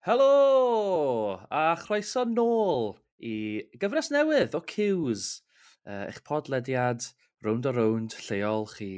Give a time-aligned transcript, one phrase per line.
[0.00, 1.44] Helo!
[1.52, 5.42] A chroeso nôl i gyfres newydd o Cews,
[5.84, 7.04] uh, eich podlediad
[7.44, 8.88] rownd a rownd lleol chi.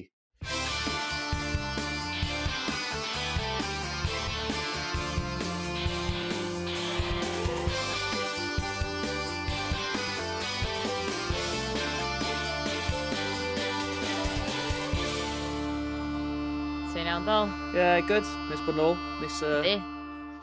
[16.93, 17.51] Ti'n iawn, Dol?
[17.51, 18.31] Ie, yeah, good.
[18.53, 18.95] Nes bod nôl.
[19.19, 19.75] Nes, uh, Di?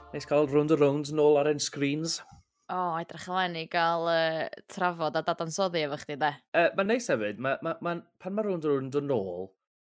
[0.09, 2.17] Nes cael round a round nôl ar ein screens.
[2.69, 6.31] O, oh, edrych ymlaen i gael uh, trafod a dadansoddi efo chdi, de.
[6.57, 9.51] Uh, mae'n neis hefyd, ma, ma, ma, pan mae round a round yn nôl,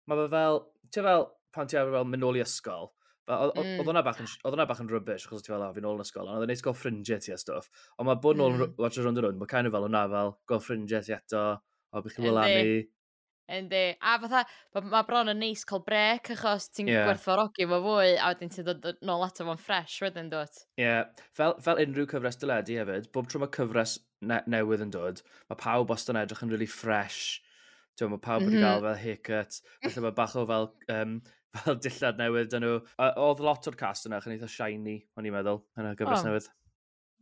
[0.09, 0.62] mae fe fel,
[0.94, 2.91] ti fel, pan ti fel mynd nôl i ysgol,
[3.26, 3.34] mm.
[3.34, 3.84] Oedd mm.
[3.88, 6.38] hwnna bach, oedd bach yn rubbish, achos ti fel, a fi'n ôl yn ysgol, ond
[6.38, 7.73] oedd e'n neis gael ffrindiau ti a stwff.
[7.98, 8.77] Ond mae bod nôl mm.
[8.85, 11.45] watch around a round, mae kind of fel hwnna fel, gael ffrindiau ti eto,
[11.90, 12.59] o bych chi'n wyl am.
[13.52, 13.81] Yndi.
[13.99, 14.43] A fatha,
[14.73, 17.03] mae ma' bron yn neis cael brec achos ti'n yeah.
[17.09, 20.61] gwerthfawrogi fo fwy a wedyn ti'n dod nôl ato fo'n ffres wedyn dod.
[20.79, 20.85] Ie.
[20.85, 21.25] Yeah.
[21.35, 25.20] Fel, fel unrhyw cyfres dyledu hefyd, bob tro mae cyfres ne newydd yn dod,
[25.51, 27.41] mae pawb os yn edrych yn really fresh.
[27.99, 28.63] Ti'n mae pawb mm -hmm.
[28.63, 31.18] cael fel haircut, felly mae bach o fel, um,
[31.59, 32.77] fel dillad newydd dyn nhw.
[33.12, 36.29] Oedd lot o'r cast yna, chan eitha shiny, o'n i'n meddwl, yn y gyfres oh.
[36.31, 36.48] newydd.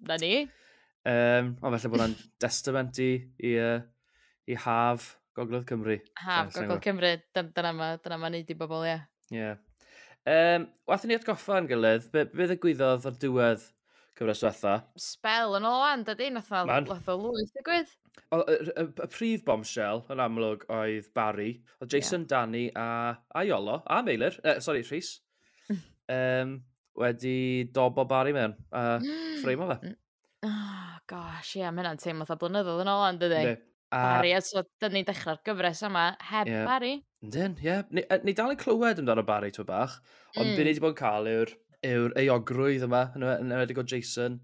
[0.06, 0.36] Na ni.
[1.02, 2.16] Um, ond felly bod o'n
[2.46, 3.10] testament i,
[3.42, 3.82] i, uh,
[4.46, 5.98] i haf Gogledd Cymru.
[6.20, 7.12] Haf, Gogledd Cymru.
[7.36, 8.98] Dyna ma, dyna ma neud i bobl, ie.
[9.32, 9.52] Ie.
[10.28, 13.64] Um, Wathyn ni atgoffa yn gilydd, be, be ddigwyddodd ar diwedd
[14.18, 14.74] cyfres diwetha?
[15.02, 17.96] Spel yn ôl an, dydy, nath o lwyth digwydd.
[18.30, 22.30] O, y, y, y prif bombshell yn amlwg oedd Barry, o Jason, yeah.
[22.36, 25.16] Danny a, a Iolo, a Meilir, uh, sorry, Rhys,
[25.72, 26.60] um,
[27.02, 28.86] wedi dobo Barry mewn a
[29.42, 29.96] ffreimo fe.
[30.46, 33.44] Oh, gosh, ie, yeah, mae hynna'n teimlo fatha blynyddoedd yn ôl an, dydy.
[33.48, 33.58] Ne.
[33.92, 34.02] A...
[34.18, 36.64] Bari, a so, dyn ni'n dechrau'r gyfres yma heb yeah.
[36.68, 36.94] Barry.
[37.22, 37.68] Dyn, ie.
[37.68, 37.84] Yeah.
[37.92, 39.98] Ni, ni dal yn clywed amdano Barry to bach,
[40.38, 40.56] ond mm.
[40.56, 41.52] be ni wedi bod yn cael yw'r
[41.92, 44.40] yw eogrwydd yma, yn enwedig o Jason,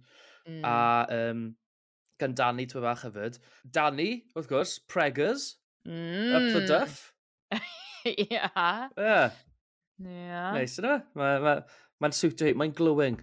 [0.50, 0.60] mm.
[0.68, 0.76] a
[1.16, 1.48] um,
[2.20, 3.40] gan Danny to bach hefyd.
[3.64, 5.54] Danny, wrth gwrs, Preggers,
[5.88, 6.36] mm.
[6.36, 7.00] y Plyduff.
[7.54, 8.12] Ia.
[8.20, 8.84] yeah.
[9.00, 9.18] Ie.
[10.04, 10.52] Yeah.
[10.54, 11.00] Neis, yna?
[11.18, 11.58] Mae'n ma,
[12.04, 13.22] ma, ma, ma glowing.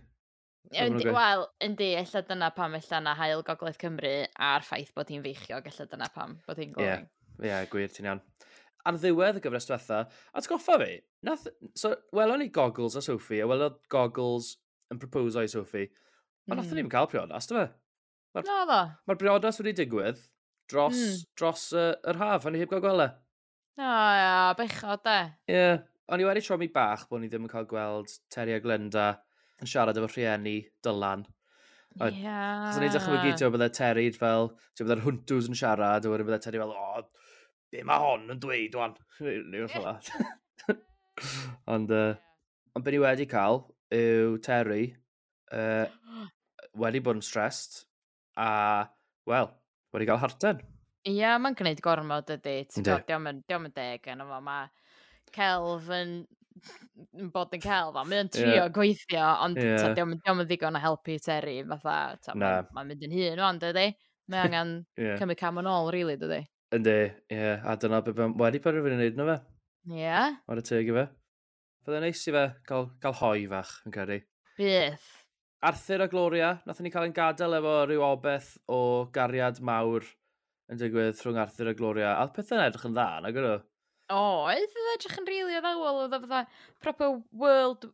[0.73, 4.13] Yndi, Wel, yndi, ella dyna pam ella na hael Gogledd Cymru
[4.49, 6.87] a'r ffaith bod hi'n feichiog, ella dyna pam bod hi'n gloi.
[6.87, 8.23] Ie, yeah, yeah, gwir, ti'n iawn.
[8.85, 10.01] Ar ddiwedd y gyfres diwetha,
[10.37, 11.47] atgoffa fi, nath,
[11.79, 14.55] so, welon ni Goggles a Sophie, a welodd Goggles
[14.93, 15.91] yn proposo i Sophie,
[16.49, 16.61] ond mm.
[16.61, 16.93] nath ni'n hmm.
[16.93, 17.67] cael priodas, dy fe?
[18.35, 18.81] Mae'r no, no.
[19.07, 20.21] ma briodas wedi digwydd
[20.71, 21.21] dros, mm.
[21.39, 23.11] dros uh, yr haf, a i heb gael gweld e.
[23.79, 25.21] O, ia, bechod e.
[25.49, 25.85] Ie, yeah.
[26.13, 29.15] o'n i wedi tro mi bach bod ni ddim yn cael gweld Terry a Glenda
[29.63, 31.25] yn siarad efo rhieni dylan.
[31.95, 32.11] Ie.
[32.25, 32.69] Yeah.
[32.69, 36.29] Os o'n i'n dychmygu, ti'n byddai Terry fel, ti'n byddai'r hwntws yn siarad, a wedyn
[36.29, 37.05] byddai Terry fel, o,
[37.71, 38.97] be mae hon yn dweud, wan.
[39.21, 39.91] Rwy'n fel
[41.75, 42.15] Ond, uh,
[42.75, 43.63] ond be ni wedi cael
[43.95, 44.89] yw Terry
[45.55, 45.87] uh,
[46.83, 47.85] wedi bod yn stressed,
[48.35, 48.87] a,
[49.31, 49.53] wel,
[49.95, 50.65] wedi cael harten.
[51.05, 52.63] Ie, yeah, mae'n gwneud gormod ydy.
[52.73, 54.41] Ti'n gwybod, diolch yn deg yn yma.
[54.43, 54.71] Mae
[55.37, 56.23] celf yn
[57.19, 58.05] yn bod yn cael fa.
[58.09, 58.71] Mae'n trio yeah.
[58.75, 59.95] gweithio, ond yeah.
[59.97, 62.53] diolch yn ddigon o helpu Terry, fatha, ta, na.
[62.75, 63.89] mae'n mynd yn hun o'n, dydy?
[64.33, 65.19] Mae angen yeah.
[65.21, 66.45] cymryd cam yn ôl, really, dydy?
[66.75, 66.97] Yndi,
[67.31, 67.67] ie, yeah.
[67.67, 69.37] a dyna beth mae'n wedi penderfynu wneud nhw fe.
[69.91, 70.01] Ie.
[70.01, 70.39] Yeah.
[70.49, 71.09] Mae'r teg i fe.
[71.85, 74.23] Fydde neis i fe gael, gael hoi fach, yn credu.
[74.59, 75.13] Byth.
[75.65, 78.81] Arthur a Gloria, nath ni cael ein gadael efo rhyw obeth o
[79.13, 80.05] gariad mawr
[80.73, 82.15] yn digwydd rhwng Arthur a Gloria.
[82.21, 83.55] A pethau'n edrych yn dda, na gyda?
[84.13, 86.43] Oedd, oedd edrych yn rili addawol, oedd o fatha
[86.85, 87.87] proper world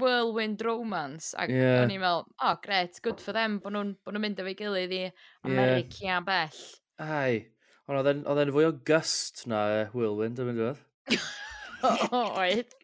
[0.00, 1.34] whirlwind romance.
[1.38, 1.82] Ac yeah.
[1.82, 4.56] o'n i'n meddwl, o oh gret, good for them, bod nhw'n bo nhw mynd efo'i
[4.58, 5.02] gilydd i
[5.46, 6.24] America yeah.
[6.24, 6.60] bell.
[7.04, 7.44] Ai,
[7.86, 10.74] ond oedd e'n fwy o gust na uh, whirlwind yn mynd i.
[11.84, 12.76] Oedd,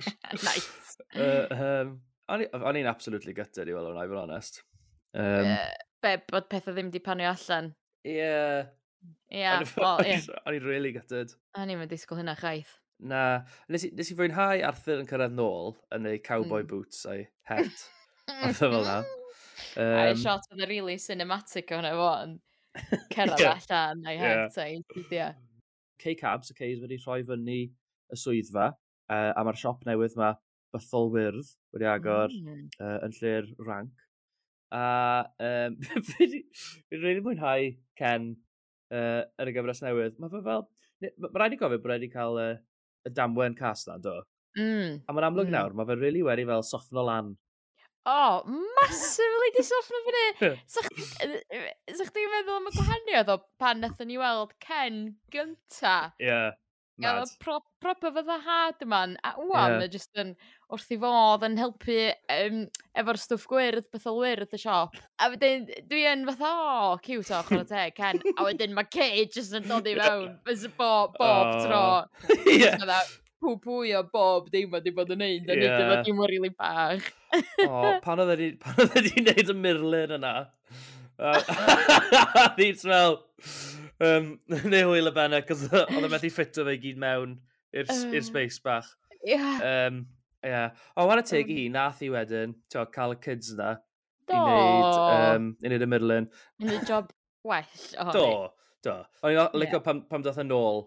[0.45, 0.99] nice.
[1.17, 1.95] Uh, um,
[2.31, 4.63] o'n i'n absolutely gutted i weld hwnna, i fod honest.
[5.17, 5.71] Um, yeah.
[6.01, 7.75] Be, bod pethau ddim di panio allan.
[8.07, 8.71] Ie, yeah.
[9.31, 10.19] Ia, wel, ie.
[10.45, 11.35] O'n i'n really gutted.
[11.59, 12.73] O'n i'n mynd disgwyl hynna chwaith.
[13.01, 13.23] Na,
[13.73, 16.71] nes i, nes i fwynhau Arthur yn cyrraedd nôl yn ei cowboy mm.
[16.73, 17.87] boots a'i het.
[18.31, 18.99] Oedd e fel na.
[19.79, 22.37] Um, a'i shot oedd y really cinematic o'n efo yn
[23.13, 23.57] cerdded yeah.
[23.57, 25.31] allan a'i het a'i studio.
[26.01, 27.59] K-Cabs, y okay, wedi rhoi fyny
[28.11, 28.71] y swyddfa,
[29.13, 30.37] uh, a mae'r siop newydd mae
[30.75, 32.63] Bythol Wyrdd wedi agor mm.
[32.83, 34.07] uh, yn lle'r rank.
[34.75, 34.85] A
[35.43, 35.81] um,
[36.11, 36.29] fi
[36.93, 38.33] wedi mwynhau Ken
[38.95, 40.67] uh, yn y gyfres newydd, mae fe fel...
[41.01, 42.57] Mae rhaid i gofio bod wedi cael uh,
[43.07, 44.19] y damwen cast na, do.
[44.59, 45.01] Mm.
[45.07, 45.55] A mae'n amlwg mm.
[45.57, 47.35] nawr, mae fe'n really wedi fel soffno lan.
[48.09, 48.41] Oh,
[48.79, 50.55] massively di soffno fyny!
[50.73, 50.85] Sa
[52.09, 55.03] chdi'n meddwl am y gwahaniaeth o pan nathon ni weld Ken
[55.35, 55.97] gynta?
[56.17, 56.31] Ie.
[56.31, 56.57] Yeah.
[57.01, 57.21] Mad.
[57.23, 59.89] Oedd pro, proper fydda hard yma'n, a wwan, yeah.
[59.93, 60.35] jyst yn,
[60.71, 61.97] wrth i fodd yn helpu
[62.35, 62.61] um,
[63.03, 64.99] efo'r stwff gwyrdd, bethol wyrdd y siop.
[65.21, 68.21] A wedyn, dwi yn fatha, o, oh, o, chwrdd te, Ken.
[68.37, 71.65] A wedyn mae Kate jyst yn dod i fewn, fes bob, bob oh.
[71.65, 71.83] tro.
[72.53, 73.03] yeah.
[73.41, 75.79] Pw pwy o bob dim wedi bod yn neud, a yeah.
[75.79, 77.07] nid efo dim o'r rili bach.
[77.65, 80.35] o, pan oedd wedi e neud y mirlun yna?
[81.21, 81.41] Uh,
[82.57, 83.21] Ddim smel.
[84.01, 84.33] Um,
[84.73, 87.37] neu hwyl y bennau, cos oedd y e methu ffito fe i gyd mewn
[87.77, 88.89] i'r uh, space bach.
[89.21, 89.35] Ie.
[89.35, 89.61] Yeah.
[89.61, 90.01] Um,
[90.47, 90.71] yeah.
[90.97, 93.75] O, wan y teg i hi, nath i wedyn, tio, cael y kids yna.
[94.31, 94.39] Do.
[94.39, 94.97] I wneud,
[95.35, 96.41] um, i wneud y Midland.
[96.63, 97.13] I wneud job
[97.45, 97.69] well
[98.01, 98.17] ohoni.
[98.17, 98.25] Do,
[98.87, 98.97] do.
[99.21, 99.85] O'n i'n licio yeah.
[99.85, 100.85] pam, pam doth yn e ôl.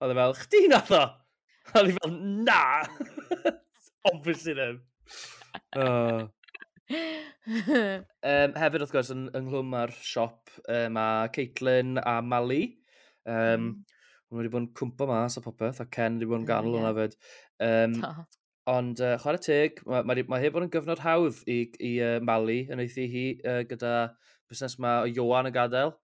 [0.00, 1.04] Oedd e fel, chdi nath o?
[1.74, 2.16] Oedd e fel,
[2.46, 2.62] na!
[2.86, 3.60] Mm.
[4.12, 4.80] Obviously ddim.
[5.76, 6.28] Oh.
[6.94, 12.62] um, hefyd, wrth gwrs, yn, ynghlwm ar siop uh, mae Caitlin a Mali.
[13.26, 13.34] Um,
[14.26, 14.38] Hwn hmm.
[14.38, 17.16] wedi bod yn cwmpa mas a popeth, a Ken wedi bod yn ganol hwnna fyd.
[17.66, 17.96] Um,
[18.70, 22.16] ond uh, chwarae teg, mae ma, ma heb bod yn gyfnod hawdd i, i uh,
[22.26, 23.94] Mali yn eithi hi uh, gyda
[24.46, 25.94] busnes ma o Johan y gadael.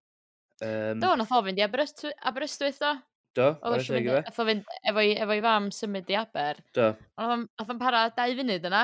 [0.63, 2.93] Um, do, nath o fynd i Aberystwyth do?
[3.39, 4.25] Do, chwarae teg i fe.
[4.27, 6.59] Nath o fynd efo'i efo fam symud i Aber.
[6.75, 6.91] Do.
[7.23, 8.83] Ond nath o'n para dau funud yna.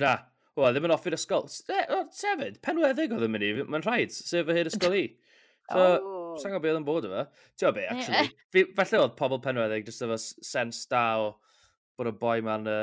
[0.00, 0.14] Na,
[0.60, 1.46] O, ddim yn offi'r ysgol.
[1.48, 5.04] Sefyd, e, penweddig oedd yn mynd i, mae'n rhaid, sef y hyn ysgol i.
[5.70, 6.34] So, oh.
[6.42, 7.22] sa'n gwybod beth oedd yn bod efo.
[7.54, 11.30] Ti'n gwybod be, actually, fi, falle oedd pobl penweddig jyst efo sens da o
[11.96, 12.80] bod y boi ma'n uh,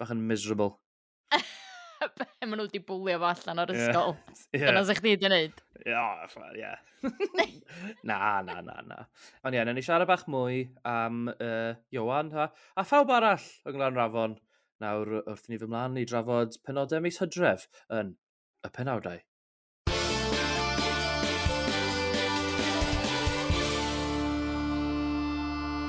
[0.00, 0.74] bach yn miserable.
[2.00, 4.14] Be, maen nhw wedi bwlio fo allan o'r ysgol.
[4.50, 4.64] Yeah.
[4.64, 4.70] yeah.
[4.72, 5.58] Dyna sy'ch di wedi wneud.
[5.84, 5.98] Ie,
[6.58, 6.70] ie.
[8.08, 8.96] Na, na, na, na.
[9.44, 12.48] Ond ie, yeah, ni siarad bach mwy am uh, Iowan, ha?
[12.74, 14.34] A phawb arall yng Nglan Rafon.
[14.80, 18.14] Nawr wrth ni fy mlaen i drafod penodau mis hydref yn
[18.64, 19.18] y penawdau.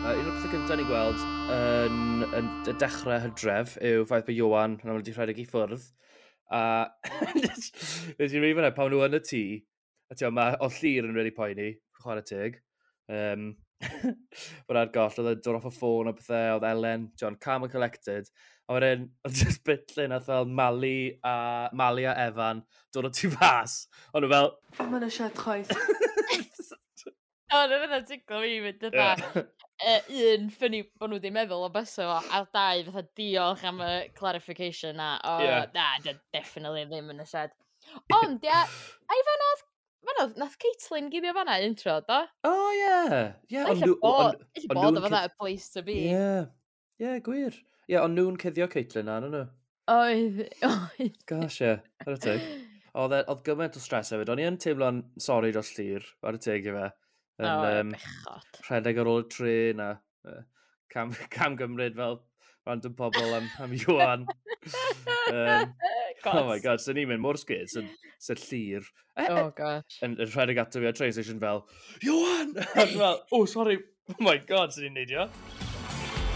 [0.02, 1.24] Uh, un o'r pethau cyntaf ni gweld
[1.56, 1.96] yn,
[2.36, 5.88] yn, yn dechrau hydref yw ffaith bod Iwan yn amlwg wedi rhedeg i ffwrdd.
[6.52, 6.62] A
[7.40, 7.72] nes
[8.20, 9.44] i'n rhywun yna, pawn nhw yn y tŷ,
[10.12, 12.60] a ti'n mae o llir yn really poeni, chwarae teg.
[13.08, 13.54] Um,
[14.68, 17.74] Fyna'r goll, oedd e dod off y ffôn o bethau, oedd Elen, John, calm and
[17.74, 18.28] collected.
[18.71, 21.33] A wedyn, oedd just bit lle nath fel Mali a,
[21.75, 22.62] Mali a Evan
[22.95, 23.81] dod o tu fas.
[24.15, 24.53] Ond fel...
[24.79, 25.73] Mae'n eisiau troes.
[27.51, 29.07] O, na fyna tiglo fi fynd yna.
[29.81, 33.89] Un, ffynnu bod nhw wedi meddwl o bysau fo, a dau, fatha diolch am y
[34.15, 35.09] clarification na.
[35.27, 35.65] O, yeah.
[35.75, 37.51] na, definitely ddim yn y siad.
[38.21, 42.21] Ond, ia, a i fan oedd nath Caitlin gyddio fanna intro, do?
[42.47, 43.19] O, ie.
[43.51, 43.83] Ie, ond...
[43.83, 45.97] Eisiau bod o fanna a place to be.
[46.06, 46.47] Ie, yeah.
[47.01, 47.59] ie, yeah, gwir.
[47.92, 49.42] Ie, ond nhw'n cuddio Caitlin na, nhw?
[49.92, 50.38] Oedd,
[50.70, 51.18] oedd.
[51.28, 51.74] Gosh, ie.
[52.06, 52.46] Ar y teg.
[52.96, 54.32] Oedd, e- oedd gymaint o stres hefyd.
[54.32, 56.86] O'n i yn teimlo'n sori dros llir, ar y teg i fe.
[57.42, 58.60] Yn O, yym, bechod.
[58.70, 59.90] rhedeg ar ôl y tre na.
[60.28, 60.42] yy,
[60.92, 62.20] Cam, cam Gymryd fel
[62.68, 64.26] random pobl am, am Iwan.
[65.34, 65.72] um,
[66.32, 67.88] oh my god, sy'n ni'n mynd mor sgyd, sy'n
[68.22, 68.88] sy llir.
[69.18, 69.98] E, e, Oh, gosh.
[70.06, 71.64] yn, yn rhedeg ato fi a train station fel,
[72.06, 72.54] Iwan!
[72.76, 73.80] A dwi fel, oh, sorry,
[74.14, 75.28] oh my god, sy'n ni'n neidio.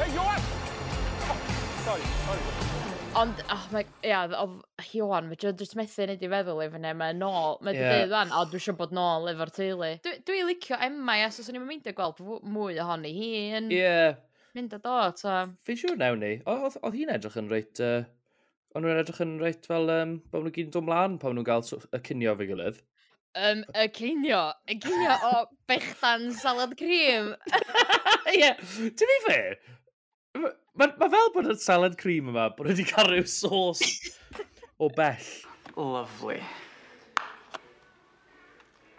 [0.02, 0.55] Hey, Iwan!
[1.85, 4.23] Ond, oh my, ia,
[4.87, 7.91] hi o'n, mae jyst methu nid i feddwl i fyny, mae nôl, mae yeah.
[7.91, 9.89] dweud fan, o, dwi eisiau bod nôl efo'r teulu.
[10.01, 12.23] Dwi, dwi licio Emma, ia, so swn i'n mynd i gweld
[12.55, 13.29] mwy ohoni hi
[13.59, 13.77] yn Ie.
[13.77, 14.17] yeah.
[14.57, 15.35] mynd a do, so...
[15.69, 18.01] Fi'n siŵr nawn ni, oedd hi'n edrych yn reit, uh,
[18.73, 21.49] o'n nhw'n edrych yn reit fel, um, bod nhw gyd yn dod mlaen pan nhw'n
[21.51, 22.81] gael y cynio fi gilydd.
[23.37, 24.42] Um, y cinio.
[24.65, 27.35] Y cinio o bechdan salad cream.
[28.33, 28.56] Ie,
[28.89, 29.59] To be fair,
[30.75, 33.79] Mae ma fel bod y salad cream yma, bod wedi cael rhyw sos
[34.75, 35.29] o bell.
[35.75, 36.41] Lovely.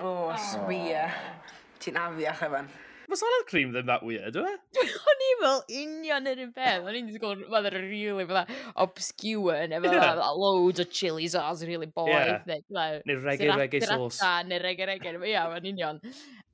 [0.00, 1.04] O, oh, sbia.
[1.80, 2.70] Ti'n afiach, Evan.
[3.06, 4.54] Mae salad cream ddim that weird, yw e?
[5.12, 6.86] O'n i fel union yr un peth.
[6.88, 8.42] O'n i'n disgwyl fydda really fydda
[8.82, 10.32] obscure neu fydda yeah.
[10.34, 12.10] loads o chili sauce really boeth.
[12.10, 12.42] Yeah.
[12.48, 14.18] Neu, neu reggae reggae sauce.
[14.50, 15.14] Neu reggae reggae.
[15.22, 16.02] Ia, mae'n union.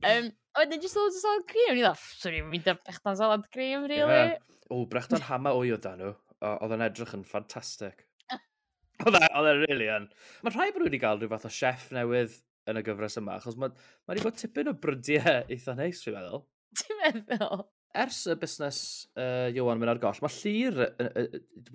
[0.05, 1.73] Um, Wedyn just loads o salad cream.
[1.73, 4.21] O'n Ni dda, sori, mynd â brechdan salad cream, really.
[4.21, 4.37] Yeah.
[4.69, 6.15] O, brechdan hama o'i o dan nhw.
[6.53, 8.05] Oedd yn edrych yn ffantastig.
[9.07, 10.11] Oedd e, oedd e, really yn.
[10.45, 12.37] Mae rhai bod nhw wedi cael rhyw fath o chef newydd
[12.71, 16.17] yn y gyfres yma, achos mae ma wedi bod tipyn o brydiau eitha neis, fi'n
[16.19, 16.45] meddwl.
[16.81, 17.67] Ti'n meddwl?
[18.03, 18.79] Ers y busnes
[19.21, 21.27] uh, Iwan mynd ar goll, mae llir uh,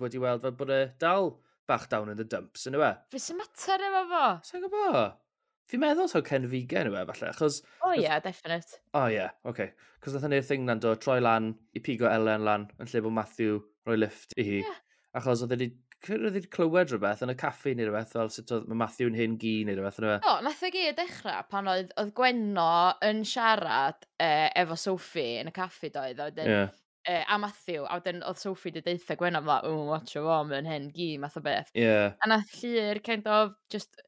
[0.02, 1.32] wedi weld fel bod e dal
[1.68, 2.92] bach down in the dumps, yn yw e?
[3.12, 4.24] Fe sy'n mater efo fo?
[4.48, 5.18] Sa'n gwybod?
[5.68, 7.60] Fi'n meddwl taw Ken Figan yw e, falle, achos...
[7.84, 8.80] O oh, ie, yeah, definite.
[8.94, 9.52] O oh, ie, yeah, oce.
[9.52, 9.94] Okay.
[10.00, 13.14] Cos nath hynny'r thing na'n dod troi lan i pigo Ellen lan, yn lle bod
[13.18, 14.62] Matthew roi lift i hi.
[14.62, 14.80] Yeah.
[15.20, 15.68] Achos oedd wedi
[16.06, 19.38] cyrraedd i'r clywed rhywbeth yn y caffi neu rhywbeth fel sut oedd Matthew yn hyn
[19.42, 20.18] gi neu rhywbeth yna.
[20.24, 22.72] No, nath o gyd dechrau pan oedd, oedd Gwenno
[23.08, 24.30] yn siarad e,
[24.62, 26.22] efo Sophie yn y caffi doedd.
[26.22, 26.70] A, wedyn, yeah.
[27.02, 30.38] e, a Matthew, a wedyn oedd Sophie di deitha Gwenno fel, ww, watch o fo,
[30.50, 31.74] mae'n hyn gi, math o beth.
[31.78, 32.14] Yeah.
[32.22, 33.98] A nath llir kind of just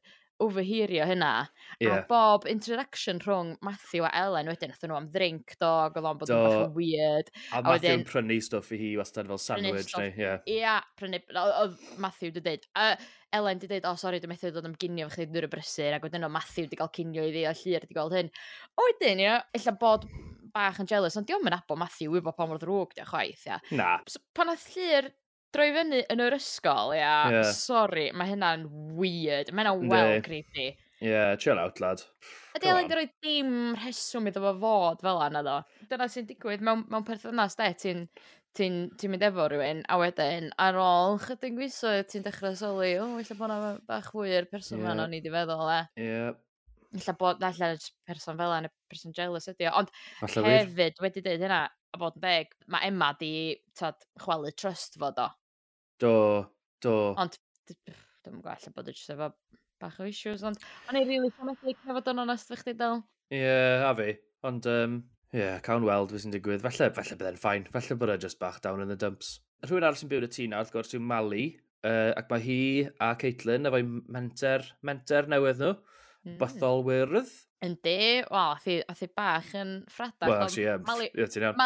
[0.41, 1.31] overheario hynna.
[1.79, 2.01] Yeah.
[2.01, 6.19] A bob interaction rhwng Matthew a Ellen wedyn, nath nhw am drink dog, oedd o'n
[6.21, 7.31] bod yn bach yn weird.
[7.51, 9.95] A, a Matthew yn prynu stwff i hi wastad fel sandwich.
[9.97, 10.43] Neu, yeah.
[10.49, 12.67] Ia, prynu, oedd Matthew di dweud.
[12.75, 12.95] Uh,
[13.31, 15.95] Ellen di dweud, o oh, sori, dwi'n methu dod am ginio fe chdi dwi'n brysur,
[15.95, 18.31] ac wedyn o Matthew di gael cinio i ddi, a llir di gweld hyn.
[18.75, 20.09] O wedyn, ia, illa bod
[20.51, 23.61] bach yn jealous, ond diolch yn abo Matthew, wybo pa mor ddrwg diolch chwaith, ia.
[23.77, 23.93] Na.
[24.11, 25.07] So, pan oedd llir
[25.55, 27.51] droi fyny yn yr ysgol, ia, yeah.
[27.55, 28.67] sori, mae hynna'n
[28.97, 29.51] weird.
[29.51, 30.71] Mae hynna'n well creepy.
[31.01, 32.03] Ie, yeah, chill out, lad.
[32.57, 35.55] Ydy Elen di roi dim rheswm iddo fo fod fel yna, ddo.
[35.89, 38.05] Dyna sy'n digwydd mewn, mewn perthynas, de, ti'n
[38.57, 43.05] ti'n ti mynd efo rhywun, a wedyn ar ôl chydig fisoedd ti'n dechrau sylwi, o,
[43.05, 44.89] oh, illa bod yna bach fwy i'r person yeah.
[44.89, 45.81] fan o'n i di feddwl, e.
[45.95, 46.07] Ie.
[46.09, 46.33] Yeah.
[46.99, 47.69] Illa bod, illa
[48.09, 49.93] person fel yna, person jealous ydi o, ond
[50.27, 53.31] Alla hefyd wedi dweud hynna, a bod yn deg, mae Emma di,
[53.79, 55.29] tad, chwalu trust fod o.
[56.01, 56.13] Do,
[56.81, 56.95] do.
[57.21, 57.37] Ond,
[57.69, 59.29] dwi'n gwybod allan bod e jyst efo
[59.81, 60.57] bach o issues, ond
[60.89, 63.03] o'n i'n rili ffomedig na fod yn onest fe chdi dal.
[63.33, 63.45] Ie,
[63.85, 64.15] a fi.
[64.49, 64.97] Ond, um,
[65.31, 66.63] ie, yeah, cawn weld beth sy'n digwydd.
[66.65, 67.67] Falle, falle byddai'n ffain.
[67.73, 69.35] Falle bod e just bach down in the dumps.
[69.67, 71.45] Rhywun arall sy'n byw yn y tŷ nawr, wrth gwrs, yw Mali.
[71.85, 72.59] Uh, ac mae hi
[73.01, 75.77] a Caitlin efo'i menter, menter newydd nhw.
[76.25, 76.35] Mm.
[76.41, 77.31] Bythol wyrdd.
[77.65, 80.33] Yndi, Wel, wow, oedd hi bach yn ffradach.
[80.33, 81.61] Wel, si, ie, ti'n iawn.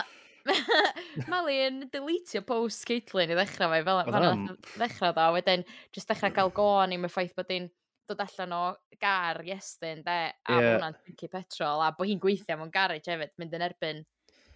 [1.32, 6.34] Mali yn deletio post Caitlyn i ddechrau fe, fel yna ddechrau dda, wedyn jyst dechrau
[6.36, 7.70] cael gôn i'm y ffaith bod hi'n
[8.10, 8.64] dod allan o
[9.02, 10.76] gar iestyn, de, a yeah.
[10.76, 14.04] hwnna'n tinci petrol, a bod hi'n gweithio mewn garage hefyd, mynd yn erbyn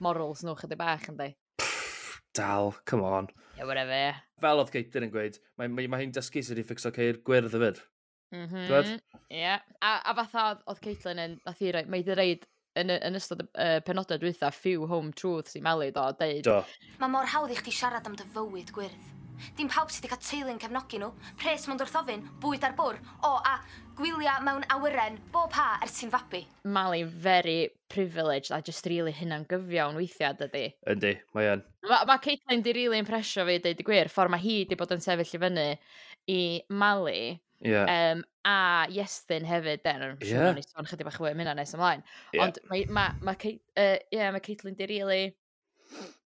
[0.06, 1.32] morals nhw chydig bach, ynddi.
[2.38, 3.30] Dal, come on.
[3.58, 4.20] Yeah, whatever.
[4.40, 7.58] Fel oedd Caitlyn yn gweud, mae, mae, mae hi'n dysgu sydd wedi ffixo ceir gwyrdd
[7.58, 7.82] yfyd.
[8.36, 8.68] Mhm.
[8.70, 8.94] Mm
[9.30, 9.42] Ie.
[9.42, 9.66] Yeah.
[9.82, 12.46] A, a fatha oedd Caitlyn yn, nath i roi, mae wedi reid
[12.82, 16.44] yn, yn ystod y uh, penodau dwytha, few home truths i Meli do, deud.
[16.48, 16.60] Do.
[17.02, 19.16] Mae mor hawdd i chdi siarad am dy fywyd gwyrdd.
[19.56, 23.32] Dim pawb sydd wedi cael teulu'n cefnogi nhw, pres mewn dwrthofyn, bwyd ar bwr, o
[23.48, 23.56] a
[24.00, 26.42] gwylia mewn awyren, bob ha ers ti'n fabi.
[26.68, 30.66] Mali, very privileged a just really hynna'n gyfiawn weithiau dydy.
[30.92, 31.64] Yndi, mae yn.
[31.88, 34.92] Mae ma Caitlin di really impresio fi, deud y gwir, ffordd mae hi di bod
[34.96, 35.70] yn sefyll i fyny
[36.30, 37.22] i Mali
[37.66, 37.90] Yeah.
[37.92, 40.50] Um, a Iestyn hefyd, den, yn siŵr yeah.
[40.54, 42.06] o'n i sôn chydig bach fwy am hynna nes ymlaen.
[42.32, 42.46] Yeah.
[42.46, 45.24] Ond mae, ma, ma, Kate, uh, yeah, mae Caitlin di really...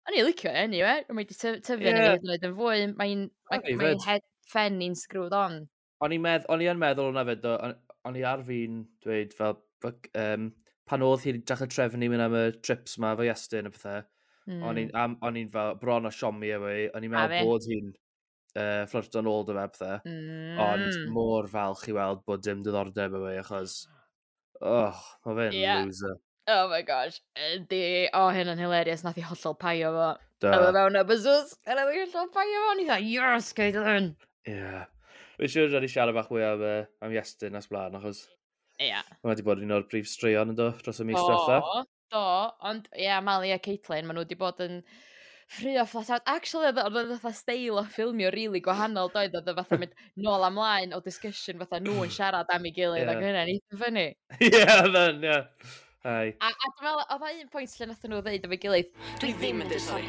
[0.08, 1.04] O'n i licio enw, anyway.
[1.08, 2.16] Mae wedi tyfu yeah.
[2.18, 2.88] yn yn fwy.
[2.98, 3.28] Mae'n
[3.78, 5.62] mae head fen ni'n screwed on.
[6.02, 7.46] O'n i'n medd, on i yn meddwl hwnna fyd,
[8.02, 9.60] o'n i ar fi'n dweud fel,
[10.18, 10.48] um,
[10.90, 14.02] pan oedd hi'n dach y trefnu mynd am y trips ma fo Iestyn a pethau,
[14.50, 14.64] mm.
[14.66, 17.92] o'n i'n fel bron o siomi efo ewe, o'n i'n meddwl bod hi'n
[18.58, 20.60] uh, fflirto'n ôl dy fe the, mm.
[20.66, 23.78] ond mor falch i weld bod dim diddordeb efo yma, achos,
[24.60, 25.82] oh, mae fe'n yeah.
[25.82, 26.18] loser.
[26.50, 30.08] Oh my gosh, ydy, o oh, hyn yn hilarious, nath i hollol paio fo.
[30.42, 30.56] Da.
[30.58, 34.12] A mewn bysws, a nath i hollol paio fo, ni dda, yes, gael yn.
[34.48, 34.56] Ie.
[34.56, 34.88] Yeah.
[35.38, 38.24] Fe siwr rhaid i siarad bach mwy am, uh, am Iestyn as blaen, achos...
[38.80, 38.90] Ie.
[38.90, 39.06] Yeah.
[39.22, 41.86] Mae wedi bod un o'r brif straeon yn do, dros y mis diwetha.
[42.12, 42.26] Do,
[42.68, 44.80] ond ie, yeah, Mali a Caitlin, maen nhw wedi bod yn...
[44.82, 45.11] In
[45.52, 46.22] ffrio flat out.
[46.26, 49.94] Actually, oedd oedd fatha steil o ffilmio rili really gwahanol doedd, oedd fatha mynd
[50.26, 53.14] nôl amlaen o discussion fatha nhw yn siarad am ei gilydd yeah.
[53.14, 54.06] ac hynny'n eitha fyny.
[54.48, 55.38] Ie, oedd yn, ie.
[56.02, 56.32] Hai.
[56.42, 58.96] A, a dwi'n meddwl, oedd un pwynt lle nath nhw ddeud am ei gilydd.
[59.22, 60.00] Dwi ddim yn dysgu.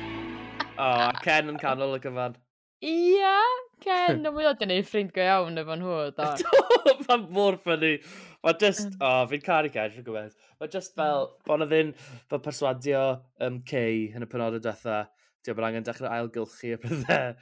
[0.73, 2.39] O, a Ken yn canol y gyfan.
[2.83, 3.35] Ia,
[3.83, 5.99] Ken, no mwy o dyn ni'n ffrind go iawn efo nhw.
[6.17, 6.31] Do,
[7.03, 7.97] Mae'n mor ffynnu.
[8.43, 10.33] Mae just, o, oh, fi'n caru Ken, rhywbeth.
[10.59, 11.45] Mae just fel, mm.
[11.47, 11.93] bod na ddyn,
[12.31, 13.03] fel perswadio
[13.43, 15.03] um, Kay yn y penodau diwetha
[15.43, 17.33] diolch bod angen dechrau ailgylchu y pethau.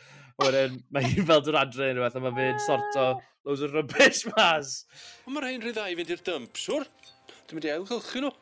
[0.42, 3.20] Wedyn, mae hi'n fel dod adre yn rhywbeth, a mae fe'n sorto ah.
[3.46, 4.68] loads o rubbish mas.
[5.28, 6.88] Ond mae rhain rhyddai i fynd i'r dump, siwr?
[7.46, 8.34] Dwi'n mynd i ailgylchu nhw.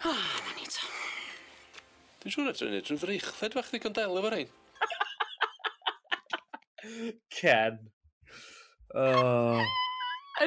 [0.00, 0.90] O, na ni to.
[2.22, 4.50] Dwi'n siŵr edrych yn edrych yn freichfed fach ddigon del efo rhain.
[7.40, 7.80] Ken.
[8.94, 9.60] Oh.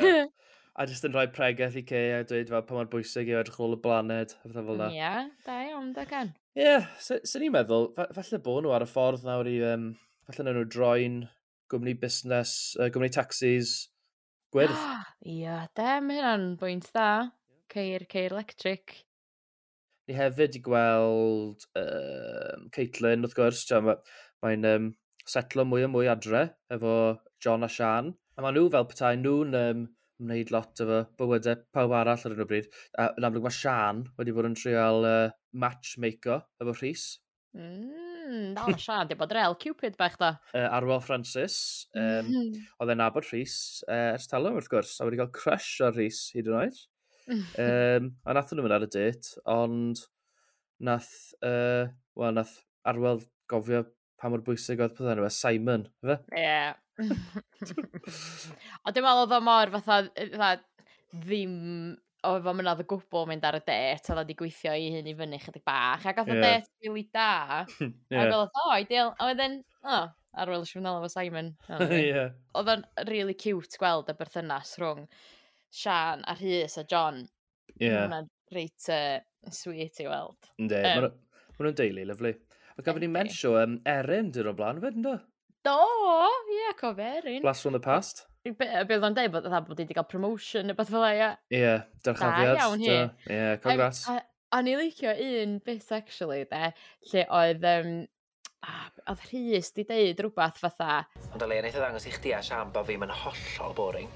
[0.00, 0.30] yeah
[0.80, 3.58] a jyst yn rhoi pregeth i Kea a dweud fel pa mor bwysig i edrych
[3.60, 4.86] ôl y blaned a fatha fel na.
[4.88, 6.30] Ie, yeah, da iawn, da gan.
[6.56, 9.90] Ie, yeah, sy'n so, ni'n meddwl, falle bod nhw ar y ffordd nawr i, um,
[10.30, 11.20] falle nhw droi'n
[11.70, 13.74] gwmni busnes, uh, gwmni taxis,
[14.56, 14.80] gwyrdd.
[15.34, 17.10] Ie, da, mae hynna'n bwynt da.
[17.70, 18.96] Ceir, ceir electric.
[20.08, 24.90] Ni hefyd i gweld um, Caitlin, wrth gwrs, mae'n mae um,
[25.28, 26.96] setlo mwy a mwy adre efo
[27.44, 28.14] John a Sian.
[28.34, 29.88] A maen nhw fel petai nhw'n um,
[30.20, 32.68] wneud lot efo bywydau pawb arall ar hyn o bryd.
[33.00, 35.32] A yn amlwg mae Sian wedi bod yn trial uh,
[35.64, 37.06] matchmaker efo Rhys.
[37.56, 40.34] Mm, na, Sian, di bod rel Cupid bach da.
[40.54, 41.56] Uh, Arwel Francis,
[41.98, 42.30] um,
[42.78, 43.56] oedd e'n nabod Rhys
[43.88, 46.82] uh, ers talwm wrth gwrs, a wedi cael crush ar Rhys hyd yn oed.
[47.30, 50.04] um, a nath nhw mynd ar y date, ond
[50.80, 51.14] nath,
[51.46, 53.84] uh, well, nath Arwel gofio
[54.20, 56.20] pa mor bwysig oedd pethau nhw, Simon, fe?
[56.30, 56.44] Ie.
[56.44, 56.78] Yeah.
[58.84, 60.02] o dwi'n meddwl oedd o mor fatha,
[60.36, 60.52] fatha
[61.24, 61.58] ddim
[62.26, 63.80] o efo mynodd y gwbl mynd ar y det,
[64.10, 66.46] oedd wedi gweithio i hyn i fyny chydig bach, ac oedd y yeah.
[66.46, 67.30] det really da,
[68.12, 68.22] yeah.
[68.22, 70.00] ac oedd o, ideal, a wedyn, o,
[70.42, 71.52] ar ôl eisiau fynd efo Simon.
[71.96, 72.34] yeah.
[72.58, 75.06] Oedd o'n really cute gweld y berthynas rhwng
[75.70, 77.24] Sian a Rhys a John.
[77.78, 77.88] Ie.
[77.88, 78.06] Yeah.
[78.10, 79.18] Mae'n reit uh,
[79.54, 80.52] sweet i weld.
[80.60, 82.34] Ynddi, um, maen nhw'n deulu, lyflu.
[82.76, 85.16] Ac gafon ni'n mensio um, Erin dyn nhw'n blaen, fyd, ynddo?
[85.66, 87.42] Do, ie, yeah, cofio, rhywun.
[87.42, 88.24] Blast from the past.
[88.48, 91.26] Bydd o'n deud bod fatha bod wedi cael promotion neu beth fel e, ie.
[91.58, 91.74] Ie,
[92.06, 92.54] dyrchafiad.
[92.54, 92.94] Da iawn hi.
[93.28, 94.06] Ie, congrats.
[94.56, 96.72] O'n i licio un bit, actually, de,
[97.12, 97.92] lle oedd um,
[99.12, 101.02] oedd Rhys di deud rhywbeth fatha...
[101.28, 104.10] Ond o le, wnaeth o ddangos i chdi a Sian bod fi'n hollol boring.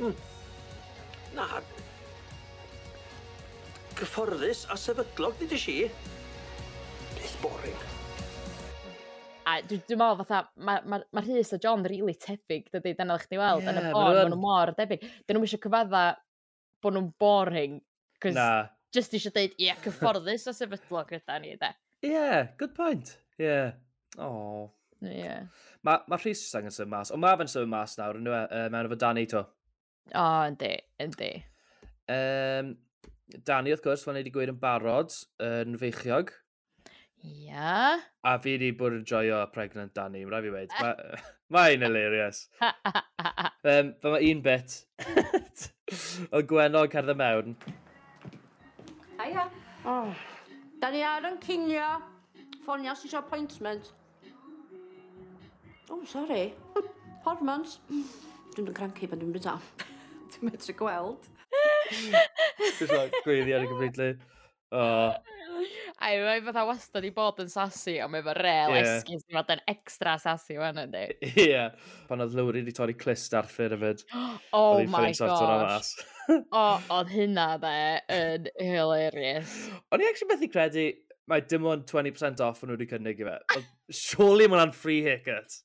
[0.00, 0.16] Mm.
[1.36, 1.46] Na.
[4.00, 5.80] Cyfforddus a sefydlog, dydw i si.
[7.20, 7.99] Beth boring.
[9.48, 12.92] A dwi'n dwi meddwl fatha, mae ma, ma, ma Rhys a John really tebyg, dydy,
[12.98, 15.06] dyna ddech chi weld, yn yeah, y bôn, maen nhw mor debyg.
[15.26, 16.02] Dyn nhw eisiau cyfadda
[16.84, 17.78] bod nhw'n boring,
[18.22, 18.68] cos nah.
[18.94, 21.72] just eisiau dweud, ie, yeah, cyfforddus o sefydlog gyda ni, de.
[22.04, 23.14] Ie, yeah, good point.
[23.38, 23.46] Ie.
[23.46, 23.72] Yeah.
[24.20, 24.68] Oh.
[25.00, 25.48] Yeah.
[25.86, 28.44] Mae ma Rhys jyst angen symud mas, ond mae fe'n symud mas nawr, yn uh,
[28.44, 28.66] e?
[28.68, 29.46] mewn efo Dani to.
[30.10, 31.32] O, oh, yndi, yndi.
[32.10, 32.74] Um,
[33.46, 35.14] Dani, wrth gwrs, fel ni wedi gweud yn barod,
[35.46, 36.34] yn feichiog.
[37.24, 37.98] Ia.
[38.24, 40.80] A fi wedi bod yn joio pregnant Danny, rhaid fi wedi.
[41.54, 42.46] Mae'n hilarious.
[42.62, 44.76] um, fe mae un bit.
[46.34, 47.56] o Gwenog cerdded mewn.
[49.18, 49.48] Haia.
[49.84, 50.14] Oh.
[50.80, 51.90] Da ni ar yn cinio.
[52.64, 53.92] Ffonio sy'n appointment.
[55.90, 56.52] Oh, sorry.
[57.26, 57.80] Hormons.
[58.54, 59.58] Dwi'n yn cranky pan dwi'n bydda.
[60.30, 61.28] dwi'n medru gweld.
[61.90, 64.10] Dwi'n gweiddi ar y gyfeidlu.
[64.70, 65.18] Oh.
[66.00, 68.94] A i mae fatha wastad i bod yn sassy, ond mae efo rel yeah.
[68.96, 71.02] esgus i fod yn extra sassy wan ynddi.
[71.28, 71.44] Ie.
[71.50, 71.74] Yeah.
[72.08, 74.06] Pan oedd Lowry wedi torri clist Arthur yfyd.
[74.56, 75.92] Oh my gosh.
[76.30, 76.64] o,
[76.96, 77.76] oedd hynna dde
[78.16, 79.54] yn hilarious.
[79.92, 80.86] O'n i actually methu credu
[81.30, 83.62] mae dim ond 20% off o'n nhw wedi cynnig i fe.
[83.94, 85.60] Surely mae hwnna'n free haircut.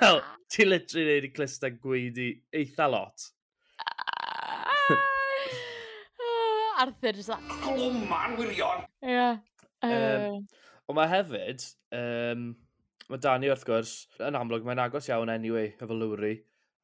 [0.00, 0.20] Wel,
[0.52, 3.30] ti literally wedi clist a gweidi eitha lot.
[3.80, 5.13] Ah!
[6.78, 7.40] Arthur just like...
[7.50, 8.84] Oh, Glwman, wirion!
[9.04, 9.30] Ie.
[9.84, 10.62] Um, uh.
[10.90, 11.64] Ond mae hefyd,
[11.96, 12.50] um,
[13.08, 16.34] mae Dani wrth gwrs, yn amlwg mae'n agos iawn anyway, efo Lowry.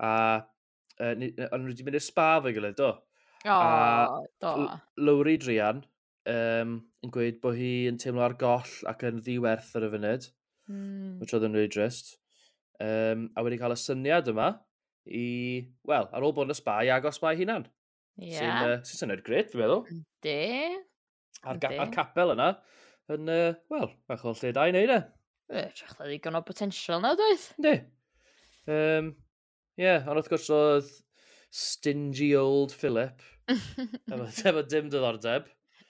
[0.00, 2.92] A uh, ni, ond wedi mynd i'r spa fe gilydd, do.
[3.48, 4.55] O, oh, do.
[5.00, 5.83] Lowry Drian
[6.29, 10.26] um, yn gweud bod hi yn teimlo ar goll ac yn ddiwerth ar y funud,
[10.70, 11.18] mm.
[11.20, 12.16] which oedd yn really drist.
[12.81, 14.55] Um, a wedi cael y syniad yma
[15.09, 15.26] i,
[15.88, 17.68] wel, ar ôl bod yn y spa, i agos mae hunan.
[18.20, 18.35] Ie.
[18.37, 18.76] Yeah.
[18.85, 20.02] Sy'n sy syniad gret, fi'n meddwl.
[20.24, 20.37] De.
[21.40, 22.50] A'r, ga, ar capel yna,
[23.14, 25.00] yn, uh, wel, bach o lle da i wneud e.
[25.50, 27.46] Trach da ddigon o potensial na, dweud?
[27.59, 27.76] Ynddi.
[28.70, 29.14] Um,
[29.80, 30.90] yeah, ond wrth gwrs oedd
[31.50, 33.24] stingy old Philip.
[33.50, 35.48] efo, efo dim diddordeb.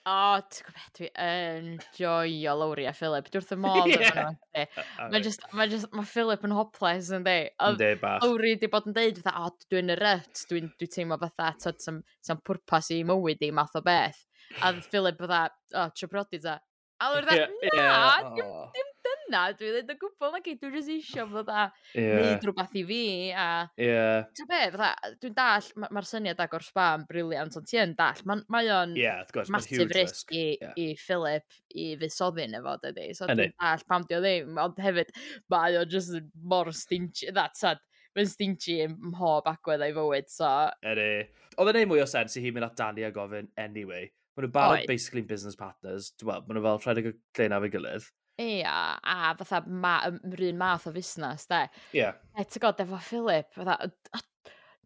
[0.09, 2.53] O, ti'n gwybod, dwi yn joio
[2.89, 3.27] a Philip.
[3.29, 4.31] Dwi'n wrth y modd yeah.
[4.63, 4.79] efo
[5.13, 5.81] nhw.
[5.93, 7.35] Mae Philip yn hopeless yn di.
[7.67, 8.25] Ynddi, bach.
[8.25, 11.85] Lowry di bod yn deud, fatha, o, dwi'n y ryt, dwi'n dwi teimlo fatha, tyd
[11.85, 14.23] sam, sam pwrpas i mywyd i math o beth.
[14.65, 15.43] A Philip fatha,
[15.75, 16.57] o, trio brodi ta.
[17.01, 17.45] A lawr dda,
[17.77, 18.33] na,
[18.73, 18.90] dim
[19.31, 21.61] hynna, dwi'n dweud, yn gwybod mae gyd, dwi'n just eisiau fod a
[21.95, 22.19] yeah.
[22.19, 23.47] neud rhywbeth i fi, a...
[23.79, 24.25] Yeah.
[24.37, 28.43] Ti'n be, fatha, dwi'n dall, mae'r ma syniad agor spam briliant, ond ti'n dall, mae
[28.51, 30.75] ma o'n yeah, course, massive risk i, yeah.
[30.75, 35.13] i Philip i fusoddi'n efo, dydy, so dwi'n dall pam di o ddim, ond hefyd,
[35.53, 37.81] mae o'n just mor stingy, that's sad
[38.17, 40.49] mae'n stingy ym mhob agwedd ei fywyd, so...
[40.83, 41.11] Eri.
[41.59, 44.09] Oedd yn ei mwy o sens i hi mynd at Dani a gofyn anyway.
[44.35, 46.11] Mae nhw barod basically business partners.
[46.23, 48.07] Well, mae nhw fel rhedeg y lle na fe gilydd.
[48.39, 51.65] Ia, a fatha ma, rhywun math o fusnes, de.
[51.93, 52.01] Ia.
[52.01, 52.13] Yeah.
[52.37, 53.91] E, ti'n god, efo Philip, fatha,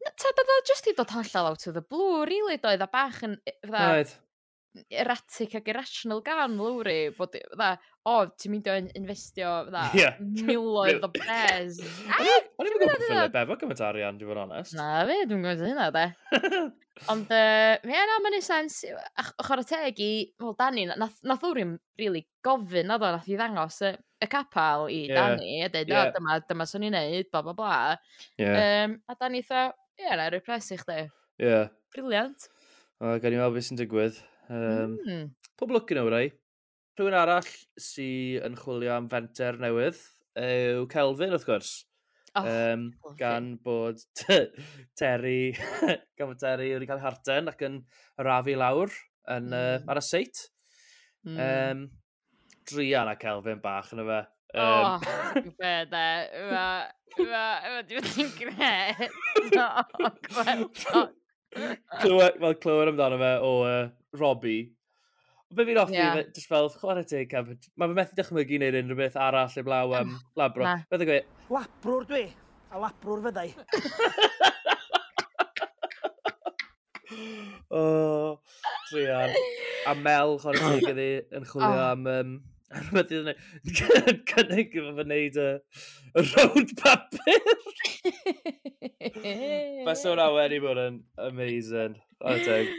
[0.06, 3.22] ta, da, da, just i dod hollol out of the blue, really, doedd a bach
[3.26, 4.18] yn, fatha, right
[4.90, 7.74] erratic ac irrational gan Lowry, bod, dda,
[8.06, 10.18] o, oh, ti'n mynd o'n investio, dda, yeah.
[10.22, 11.80] miloedd o bres.
[12.60, 14.76] O'n i'n gwybod beth yw'n befo gymaint arian, dwi'n fod onest.
[14.78, 16.06] Na, fe, dwi'n gwybod hynna, de.
[17.12, 18.82] Ond, uh, ie, na, mae'n ei sens,
[19.44, 20.12] ochr y teg i,
[20.42, 23.92] wel, Dani, nath, nath Lowry'n really gofyn, nad o, nath i ddangos y,
[24.24, 25.18] y capal i yeah.
[25.18, 26.14] Dani, a dweud, yeah.
[26.16, 27.74] dyma, dyma sy'n i'n neud, bla, bla, bla.
[28.40, 28.86] Yeah.
[28.86, 29.68] Um, a Dani, dda,
[30.00, 31.02] ie, yeah, na, rwy'n i chdi.
[31.02, 31.50] Ie.
[31.50, 31.68] Yeah.
[31.96, 32.48] Briliant.
[33.04, 34.24] Uh, gan i'n meddwl beth sy'n digwydd.
[34.50, 35.30] Um, mm.
[35.58, 36.30] Pob lwc yn awrau.
[36.96, 37.48] Rhywun arall
[37.82, 40.00] sy'n yn chwilio am fenter newydd
[40.40, 41.74] yw Kelvin, wrth gwrs.
[42.36, 44.02] Oh, um, gan bod
[45.00, 45.56] Terry,
[46.20, 47.78] gan bod Terry wedi cael harten ac yn
[48.28, 49.56] rafu lawr yn, mm.
[49.56, 50.46] uh, ar y seit.
[51.26, 51.40] Mm.
[51.48, 51.86] Um,
[52.70, 54.22] Drian a Kelvin bach yn y fe.
[54.56, 56.06] Um, oh, be de.
[56.46, 56.66] Yma,
[57.20, 59.06] yma, yma, dwi'n gret.
[59.52, 59.70] No,
[60.30, 60.84] gweld
[61.56, 63.90] clywed, uh, fel clywed amdano fe o uh,
[64.20, 64.72] Robbie.
[65.56, 66.24] Be fi'n offi, yeah.
[66.36, 70.64] just fel, chwarae teg, mae fe methu dychmygu wneud unrhyw beth arall heblaw am labro.
[70.92, 71.20] Beth gwe?
[71.54, 72.26] Labrwr dwi,
[72.74, 73.50] a labrwr fyddai.
[77.70, 78.32] o, oh,
[78.90, 79.32] trian.
[79.86, 81.00] A Mel, chwarae teg,
[81.38, 82.36] yn chwilio am um,
[82.74, 85.50] A rhywbeth iddyn nhw, cynnig efo fy wneud y,
[86.18, 87.44] y rownd papur.
[89.86, 90.98] Bas o'n awen i bod yn
[91.28, 92.00] amazing.
[92.26, 92.72] Adeg.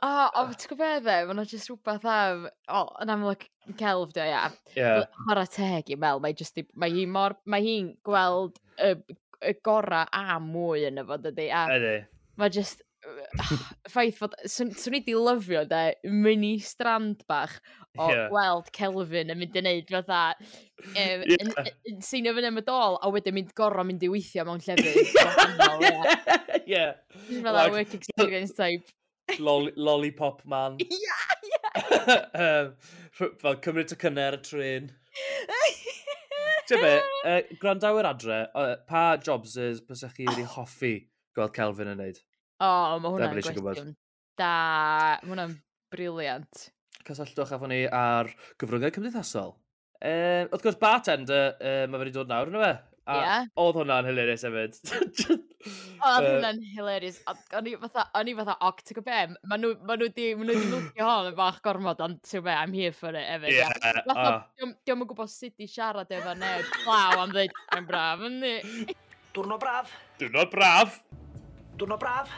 [0.00, 3.46] O, o, ti'n gwybod dde, mae'n jyst rhywbeth am, o, yn amlwg
[3.78, 4.46] celf dio, ia.
[4.74, 5.06] Yeah.
[5.28, 8.94] Hora teg i mel, mae just, mae hi mor, mae hi'n gweld y,
[9.46, 11.50] y gorau a mwy yn y fod ydi.
[11.52, 11.98] Ydy.
[12.40, 12.82] Mae jyst,
[13.92, 17.56] ffaith fod, swn, swn i di lyfio de, mini strand bach
[17.98, 18.28] o yeah.
[18.30, 20.22] gweld Kelvin yn mynd i wneud fatha,
[20.86, 20.94] um,
[21.30, 21.70] yeah.
[21.90, 25.12] yn seinio fyny am y dol, a wedyn mynd gorau mynd i weithio mewn llefydd.
[25.90, 26.64] Ie.
[26.66, 26.96] yeah.
[27.30, 28.86] Fatha like, work experience type.
[29.38, 30.78] Lol lollipop man.
[30.80, 32.24] Yeah, yeah.
[32.34, 32.72] um,
[33.38, 34.90] fel cymryd y cynnar y tren.
[36.70, 40.94] Ti'n be, uh, grandawyr adre, uh, pa jobs ys bysach chi wedi hoffi
[41.34, 42.20] gweld Kelvin yn neud?
[42.60, 42.68] O,
[43.00, 43.94] mae hwnna'n gwestiwn.
[44.40, 44.52] Da,
[45.22, 45.56] mae hwnna'n
[45.92, 46.68] briliant.
[47.08, 48.28] Cysylltwch efo ni ar
[48.60, 49.54] gyfryngau cymdeithasol.
[50.00, 52.72] Um, wrth gwrs, bartender, uh, um, mae wedi dod nawr, yna fe?
[53.10, 53.46] A yeah.
[53.58, 54.76] oedd hwnna'n hilarious hefyd.
[56.08, 57.16] oedd hwnna'n hilarious.
[57.56, 59.38] O'n i fatha, o'n i fatha, og, ti'n gwybod be?
[59.50, 63.16] Maen nhw wedi ma mwlcio hon yn bach gormod, ond ti'n gwybod, I'm here for
[63.16, 63.56] it hefyd.
[63.56, 63.62] Ie.
[63.62, 64.02] yeah.
[64.04, 64.44] Fatha, oh.
[64.60, 66.76] diolch yn gwybod sut i siarad efo neb.
[66.84, 68.54] Glaw am ddweud, I'm braf, ynddi?
[69.32, 69.96] Diwrnod braf.
[70.20, 71.00] Diwrnod braf.
[71.80, 72.32] Dwrno braf?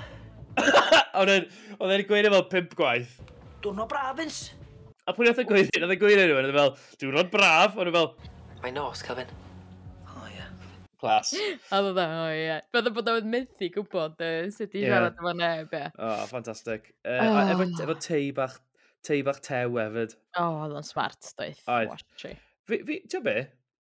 [1.19, 3.17] Oedd e'n gweud efo pimp gwaith.
[3.65, 4.53] Dwrno braf, Vince.
[5.03, 5.83] A pwy nath e'n gweud hyn?
[5.83, 7.75] Nath e'n gweud hyn Oedd Oedd fel, diwrnod braf.
[7.75, 8.07] Oedd fel...
[8.63, 9.33] Mae nos, Calvin.
[10.07, 10.47] O, ie.
[11.03, 11.33] Clas.
[11.75, 12.61] A oedd o, ie.
[12.79, 15.89] Oedd bod o'n methu gwybod uh, sut i siarad efo neb, ie.
[15.97, 16.93] O, oh, ffantastig.
[17.03, 17.65] Uh, oh.
[17.83, 18.61] Efo tei bach,
[19.03, 20.15] tei bach tew hefyd.
[20.39, 21.59] O, oedd o'n smart, doedd.
[21.67, 22.07] Oedd.
[22.23, 23.41] Fi, fi, ti'n be?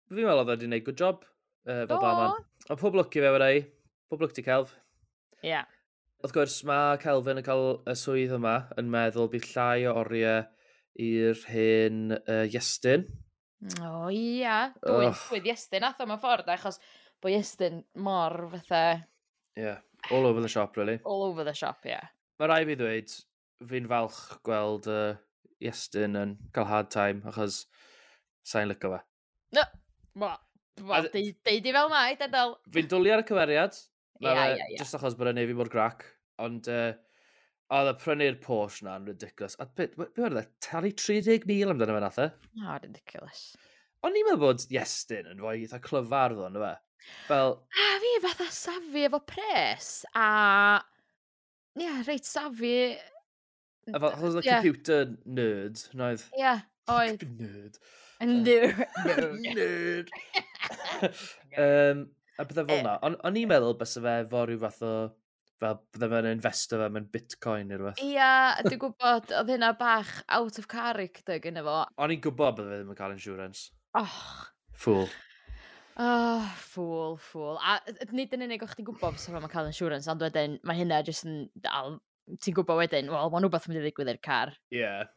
[0.08, 1.28] Fi'n meddwl oedd o'n gwneud good job
[1.67, 2.45] Uh, fel barman.
[2.72, 3.65] Ond pob lwc i fe wedi.
[4.10, 4.72] Pob lwc ti, Celf.
[5.43, 5.52] Ie.
[5.54, 5.67] Yeah.
[6.19, 10.41] Wrth gwrs, mae Kelvin yn cael y swydd yma yn meddwl bydd llai o oriau
[10.99, 13.06] i'r hen uh, Iestyn.
[13.80, 15.21] O oh, ia, dwi'n oh.
[15.28, 16.82] swydd Iestyn atho mewn ffordd, achos
[17.23, 18.82] bod Iestyn mor fatha...
[19.60, 19.80] Yeah,
[20.12, 20.99] all over the shop, really.
[21.06, 21.93] All over the shop, ie.
[21.95, 22.12] Yeah.
[22.39, 23.15] Mae rai fi ddweud,
[23.71, 25.15] fi'n falch gweld uh,
[25.63, 27.62] Iestyn yn cael hard time, achos
[28.47, 28.99] sa'n lyco fe.
[29.56, 29.63] No,
[30.19, 30.34] ma,
[30.84, 32.58] ma, deud i fel mai, i dedal.
[32.75, 33.80] Fi'n dwlu ar y cymeriad,
[34.19, 34.79] Na, yeah, yeah, yeah.
[34.82, 36.03] Just achos bod e'n fi mor grac.
[36.43, 36.91] Ond, uh,
[37.75, 39.55] oedd y prynu'r Porsche na'n ridiculous.
[39.62, 40.45] A beth be, be oedd e?
[40.65, 42.27] Talu 30,000 amdano fe nath e?
[42.60, 43.43] No, ridiculous.
[44.03, 46.73] Ond ni'n meddwl bod Iestyn yn fwy eitha clyfar ddo, ynddo fe?
[47.27, 47.55] Fel...
[47.86, 50.27] A fi fatha safi efo pres, a...
[51.77, 52.75] Ie, yeah, reit safu...
[53.89, 54.60] Efo, oedd y yeah.
[54.60, 56.25] computer nerd, noedd?
[56.36, 57.25] Ie, yeah, oedd.
[57.39, 57.79] Nerd.
[58.19, 58.82] Nerd.
[59.45, 60.13] Nerd.
[61.55, 62.08] um,
[62.39, 62.95] A bydde fel na.
[63.04, 64.93] O'n i'n meddwl bys fe fo rhyw fath o...
[65.60, 67.97] Fel bydde fe'n investor fe mewn bitcoin neu rhywbeth.
[68.06, 68.30] Ia,
[68.63, 71.82] dwi'n gwybod, oedd hynna bach out of character gyda fo.
[71.99, 73.65] O'n i'n gwybod bydde fe ddim yn cael insurance.
[73.99, 74.21] Och.
[74.80, 75.10] Fool.
[75.99, 77.60] Oh, ffwl, ffwl.
[77.60, 77.75] A
[78.15, 81.28] nid yn unig o'ch ti'n gwybod bys mae'n cael insurance, ond wedyn mae hynna jyst
[81.28, 81.97] yn dal...
[82.39, 84.56] Ti'n gwybod wedyn, wel, mae'n rhywbeth yn mynd i ddigwydd i'r car.
[84.71, 84.86] Ie.
[84.86, 85.12] Yeah.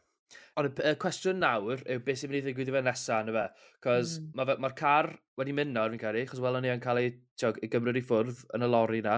[0.59, 3.33] Ond y, y cwestiwn nawr yw beth sy'n mynd i ddigwydd i fe nesaf, yna
[3.35, 3.69] fe.
[3.85, 4.29] Cos mm.
[4.37, 5.09] mae'r ma car
[5.39, 8.05] wedi mynd nawr, fi'n caru, chos welon ni yn cael ei, tiog, ei gymryd i
[8.05, 9.17] ffwrdd yn y lori na,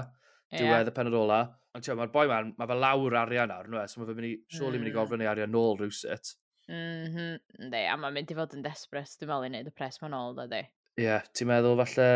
[0.53, 0.61] yeah.
[0.61, 1.41] diwedd y penod ola.
[1.75, 3.91] Ond tiog, mae'r boi man, mae fe lawr arian nawr, yna e?
[3.91, 4.99] so mae fe mynd i, surely mynd i hmm.
[5.01, 6.35] gofyn ei arian nôl rhywsit.
[6.71, 7.75] Mm -hmm.
[7.83, 10.39] A mae'n mynd i fod yn desbrys, dwi'n meddwl i wneud y pres ma'n ôl,
[10.39, 10.47] da.
[10.63, 12.09] Ie, yeah, ti'n meddwl falle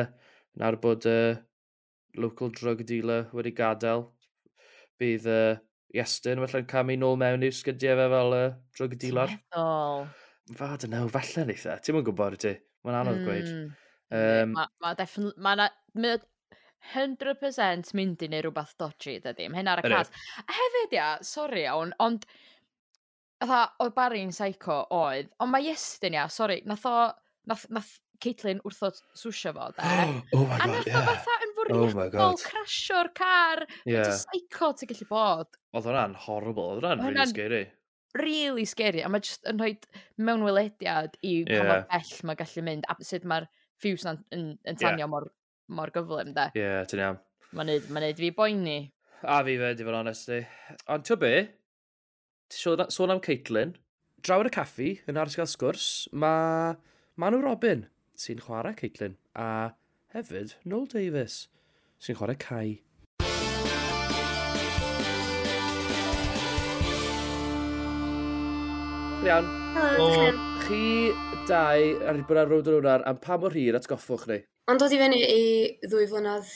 [0.60, 1.42] nawr bod y uh,
[2.24, 4.08] local drug dealer wedi gadael,
[5.00, 5.60] bydd uh,
[5.98, 9.32] Iestyn, felly'n camu nôl mewn i'w sgydiau fe fel uh, drwy gydilar.
[9.34, 10.10] Meddwl.
[10.58, 11.78] Fa, dyn nhw, falle neitha.
[11.82, 12.56] Ti'n mwyn gwybod ti.
[12.86, 13.28] Mae'n anodd mm.
[13.28, 13.48] gweud.
[13.50, 13.72] Hmm.
[14.10, 15.46] Um, mae ma definitely...
[15.46, 15.70] Ma na,
[16.94, 19.50] 100% mynd i neu rhywbeth dodgy, dydy.
[19.52, 20.12] Mae hyn ar y cas.
[20.46, 22.28] A hefyd, ia, sori iawn, ond...
[23.40, 26.96] Atha, oedd Barry'n psycho oedd, ond mae Iestyn, ia, sori, nath o...
[27.50, 29.84] Nath, nath Caitlin wrthod swsio fo, de.
[29.86, 30.98] Oh, oh my god, yeah.
[31.00, 31.38] A nath o fatha
[31.74, 32.44] Oh my oh, god.
[32.44, 33.66] crasio'r car.
[33.86, 34.08] Yeah.
[34.08, 35.60] Mae'n psycho ti'n gallu bod.
[35.76, 36.68] Oedd hwnna'n horrible.
[36.74, 37.64] Oedd hwnna'n really scary.
[38.18, 39.04] Really scary.
[39.06, 39.76] A mae jyst yn rhoi
[40.18, 41.60] mewn welediad i yeah.
[41.60, 42.88] pa mor bell mae gallu mynd.
[42.90, 45.12] A sut mae'r ffiws yn, yn, yn tanio yeah.
[45.12, 45.30] mor,
[45.76, 46.50] mor gyflym, da.
[46.56, 47.22] Ie, yeah, ti'n iawn.
[47.54, 48.80] Mae'n neud, ma neud fi boeni.
[49.24, 50.42] A fi fe, di fod honest i.
[50.94, 51.34] Ond ti'n be,
[52.54, 53.76] ti'n sôn am Caitlin,
[54.26, 56.76] draw yn y caffi yn aros gael sgwrs, mae
[57.20, 57.86] Manu Robin
[58.20, 59.76] sy'n chwarae Caitlin a
[60.16, 61.48] hefyd Noel Davis
[62.00, 62.78] sy'n chwarae cae.
[69.28, 69.48] Iawn.
[69.76, 70.30] Helo.
[70.64, 71.12] Chi
[71.50, 74.38] dau ar i bod ar road yr hwnnar, am pa mor hir atgoffwch ni?
[74.72, 75.42] Ond dod i fyny i
[75.84, 76.48] ddwy flynedd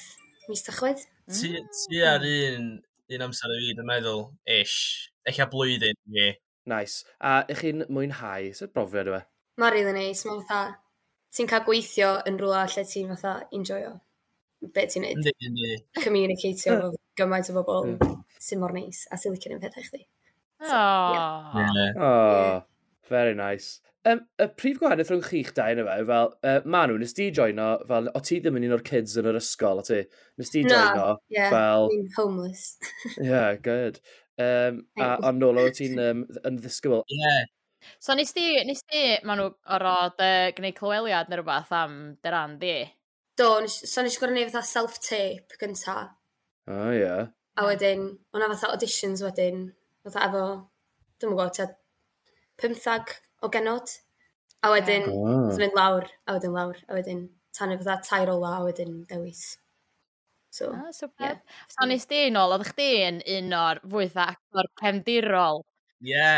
[0.47, 1.03] mis tachwedd.
[1.33, 2.69] Ti ti ar un,
[3.11, 4.23] un amser o fi, dwi'n meddwl,
[4.59, 4.77] ish.
[5.27, 6.29] Eich a blwyddyn i.
[6.71, 7.03] Nice.
[7.19, 8.53] A ych chi'n mwynhau?
[8.55, 9.21] Sut brofiad yw e?
[9.59, 10.23] Mae'n rili neis.
[10.29, 10.77] Mae'n fatha,
[11.35, 13.97] ti'n cael gweithio yn rhywle lle ti'n fatha enjoyo
[14.73, 15.19] be ti'n neud.
[15.19, 15.71] Yndi, yndi.
[16.03, 18.19] Communicatio efo gymaint o bobl mm.
[18.41, 20.05] sy'n mor neis a sy'n licio'n pethau chdi.
[20.63, 21.55] So, yeah.
[21.57, 21.91] yeah.
[21.99, 22.63] Oh,
[23.09, 23.81] very nice.
[24.05, 27.67] Um, y prif gwahaniaeth rhwng chi'ch dau yna fe, fel, uh, Manu, nes di joino,
[27.87, 30.01] fel, o ti ddim yn un o'r kids yn yr ysgol, o ti?
[30.39, 31.87] Nes di joino, no, yeah, fel...
[31.87, 32.65] I'm homeless.
[33.17, 34.01] yeah, good.
[34.35, 37.05] Um, a, ond nôl Nolo, ti'n um, yn ddisgybl.
[37.15, 37.45] Yeah.
[38.03, 42.35] So nes di, nes di, maen nhw orod uh, gwneud clyweliad neu rhywbeth am dy
[42.35, 42.75] ran di?
[43.37, 45.95] Do nes, so nes i gor'o' neu' fatha self tape gynta.
[46.69, 47.13] O ie.
[47.57, 49.65] A wedyn o'na fatha auditions wedyn
[50.05, 50.43] fatha efo
[51.19, 51.67] dwi'n yn gw'o' tua
[52.61, 53.95] pymthag o genod
[54.63, 55.09] a wedyn...
[55.09, 55.49] oh.
[55.49, 57.25] ...ti mynd lawr a wedyn lawr a wedyn
[57.57, 59.45] tanlu fatha tair ola a wedyn dewis.
[60.53, 60.83] So ie.
[60.83, 61.41] O superb.
[61.73, 65.63] So nes di nôl oedd chdi yn un o'r fwyth actor cefndirol.
[66.05, 66.29] Ie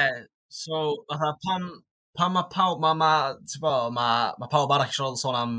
[0.47, 1.67] so fatha pan
[2.15, 5.57] pan mae pawb mae ma' ma' t'bo' ma' ma' pawb arall sôn am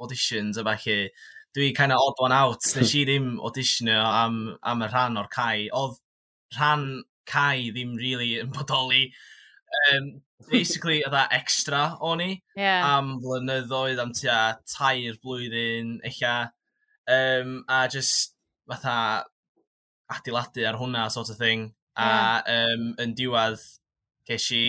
[0.00, 1.10] auditions a falle,
[1.56, 2.62] dwi kind of odd one out.
[2.76, 5.68] Nes i ddim auditionio am, am y rhan o'r cae.
[5.74, 5.98] Oedd
[6.56, 6.86] rhan
[7.28, 9.08] cae ddim really yn bodoli.
[9.92, 10.12] Um,
[10.50, 12.86] basically, oedd e extra o'n i yeah.
[12.96, 14.38] am flynyddoedd, am tua
[14.70, 18.34] tair blwyddyn, eich um, a just
[18.68, 19.24] fatha
[20.12, 21.72] adeiladu ar hwnna sort of thing.
[21.98, 22.72] A yeah.
[22.72, 23.64] um, yn diwedd,
[24.28, 24.64] ges i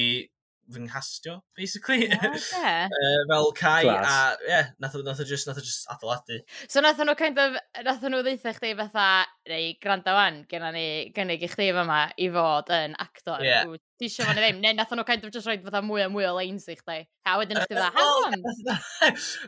[0.74, 2.08] fy nghastio, basically.
[2.60, 4.08] Yeah, uh, fel Kai, Class.
[4.08, 6.40] a yeah, nath, nath, just, nath just adeiladu.
[6.68, 9.08] So nath nhw kind of, nath nhw ddeitha chdi fatha,
[9.50, 13.44] neu granda wan, genna ni gynnig i chdi fyma i fod yn actor.
[13.46, 13.66] Yeah.
[13.70, 16.06] Ww, ti eisiau fan i ddim, neu nath nhw kind of just roed fatha mwy
[16.06, 17.00] a mwy o leins i chdi.
[17.26, 18.44] A wedyn chdi fatha, hang on!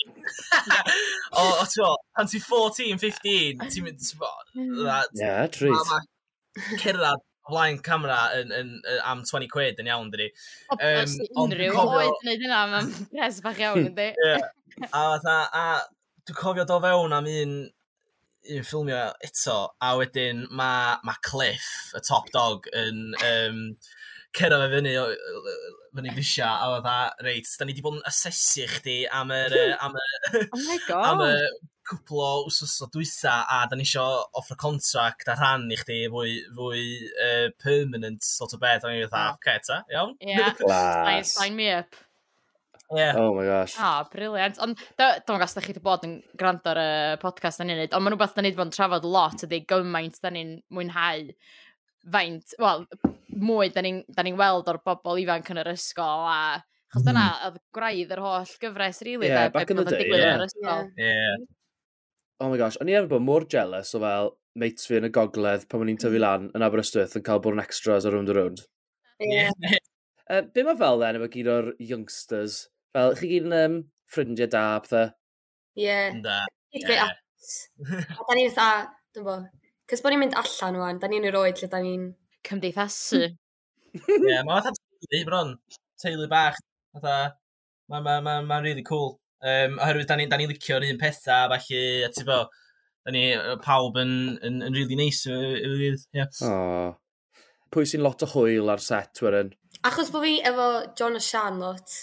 [1.38, 5.94] o, o ti'n fel, pan ti'n 14, 15, ti'n mynd, ti'n fel, Ie, trwyth.
[6.82, 10.28] Cerdded flaen camera yn, yn, yn, am 20 quid yn iawn, dydi.
[10.70, 14.12] O, um, unrhyw oed yn gwneud hynna, mae'n pres bach iawn, ynddi.
[14.14, 14.36] Ie,
[14.90, 15.66] a, a,
[16.26, 17.54] dwi'n cofio do fewn am un
[18.50, 23.58] un ffilmio eto a wedyn mae ma' Cliff y top dog yn um,
[24.36, 24.94] cyrra fe fyny
[25.92, 29.56] fyny fisia a oedd a reit, da ni wedi bod yn asesu chdi am yr
[29.76, 30.06] am y,
[30.96, 31.34] oh am y
[31.88, 34.04] cwpl o wsos o dwytha a da ni isio
[34.38, 36.84] offer contract a rhan i chdi fwy, fwy
[37.26, 39.34] uh, permanent sort of beth, a ni fatha, yeah.
[39.38, 40.16] okay, ta, iawn?
[40.20, 41.98] Yeah, sign me up.
[42.96, 43.16] Yeah.
[43.16, 43.76] Oh my gosh.
[43.80, 44.58] Ah, briliant.
[44.62, 46.88] Ond, dwi'n gwybod os da chi wedi bod yn gwrando ar y
[47.22, 49.62] podcast da ni'n neud, ond maen rhywbeth da ni wedi bod yn trafod lot ydy
[49.70, 51.30] gymaint da ni'n mwynhau
[52.12, 52.84] faint, wel,
[53.32, 56.42] mwy da ni'n ni weld o'r bobl ifanc yn yr ysgol a
[56.92, 57.44] Chos dyna mm.
[57.46, 60.42] oedd gwraidd yr holl gyfres, really, yeah, de, back in the day, yeah.
[60.60, 60.82] yeah.
[61.00, 61.36] yeah.
[62.42, 65.10] Oh my gosh, o'n i efo bod mor jealous o fel mates fi yn y
[65.14, 66.24] gogledd pan o'n i'n tyfu hmm.
[66.24, 68.64] lan yn Aberystwyth yn cael bod yn extras ar round the round.
[69.24, 69.56] Yeah.
[70.28, 72.58] uh, be mae fel then efo gyd o'r youngsters
[72.96, 73.76] Fel, chi gyd yn um,
[74.12, 75.12] ffrindiau da, pethau.
[75.80, 76.00] Ie.
[76.24, 76.40] Da.
[76.76, 76.96] Ie.
[76.96, 77.10] A
[78.28, 79.38] da ni'n fatha, dwi'n bo,
[79.90, 82.10] cys bod ni'n mynd allan wan, da ni'n yr oed lle da ni'n...
[82.42, 83.20] Cymdeithasu.
[83.94, 84.24] Hmm.
[84.26, 85.50] Ie, mae fatha teulu bron,
[86.02, 86.56] teulu bach,
[86.96, 87.36] fatha,
[87.92, 89.12] mae'n ma, ma, ma really cool.
[89.42, 92.40] Um, oherwydd, da ni'n ni licio'r un pethau, falle, a ti bo,
[93.06, 93.22] da ni
[93.62, 96.26] pawb yn, yn, yn really nice, yw yeah.
[96.48, 96.96] Oh.
[97.70, 99.54] Pwy sy'n lot o hwyl ar set, wedyn?
[99.86, 101.94] Achos bod fi efo John a Sian lot,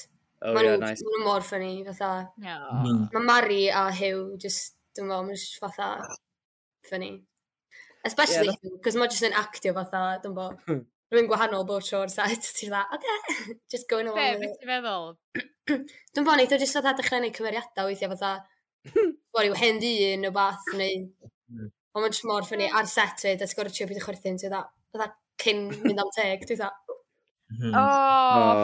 [0.41, 1.03] Oh, ma yeah, nhw, nice.
[1.03, 2.11] Ma mor ffynnu, fatha.
[2.39, 2.57] No.
[2.85, 3.01] Mm.
[3.15, 5.89] Mae Mari a Hugh, just, dwi'n fawr, mae'n just fatha
[6.87, 7.17] ffynnu.
[8.07, 10.55] Especially yeah, Hugh, cos mae just yn actio fatha, dwi'n fawr.
[10.69, 10.85] Hmm.
[11.09, 15.11] Rwy'n gwahanol bob tro'r set, ti'n dda, oce, just going along with beth ti'n feddwl?
[16.15, 18.33] dwi'n fawr, neithio just fatha dechrau neud cymeriadau weithiau fatha,
[19.35, 21.07] fawr yw hen ddyn o bath, neu...
[21.49, 21.71] Hmm.
[21.97, 24.39] Ond mae'n just mor ffynnu, ar set fyd, a ti'n gorau trio byd y chwerthin,
[24.39, 25.09] ti'n dda, fatha
[25.43, 26.69] cyn mynd am teg, ti'n dda.
[27.73, 27.83] O,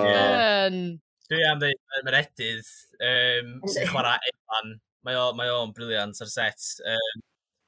[0.06, 0.80] fun!
[1.26, 2.68] Dwi am ddeud Meredydd,
[3.02, 6.64] um, sy'n chwarae Evan, Mae o'n mae o'n briliant ar set.
[6.90, 7.24] Um,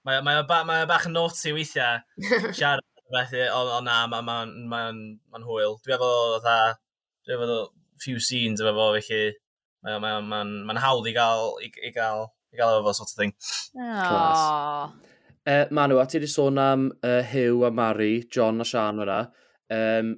[0.07, 1.99] mae mae o'n ba, mae o bach yn naughty weithiau.
[2.57, 4.37] Siarad o'n beth, ond on, na, mae'n ma,
[4.71, 5.77] ma, ma, ma hwyl.
[5.85, 6.09] Dwi efo
[6.41, 6.55] dda,
[7.27, 7.59] dwi efo
[8.01, 9.35] few scenes efo fo, felly
[9.85, 12.95] mae'n ma, ma, ma, ma hawdd i gael, i, i gael, i gael efo fo,
[12.97, 13.35] sort of thing.
[13.77, 14.97] Aww.
[15.47, 19.19] Uh, Manu, a ti wedi sôn am uh, Hugh a Mary, John a Sian o'na.
[19.69, 20.15] Um,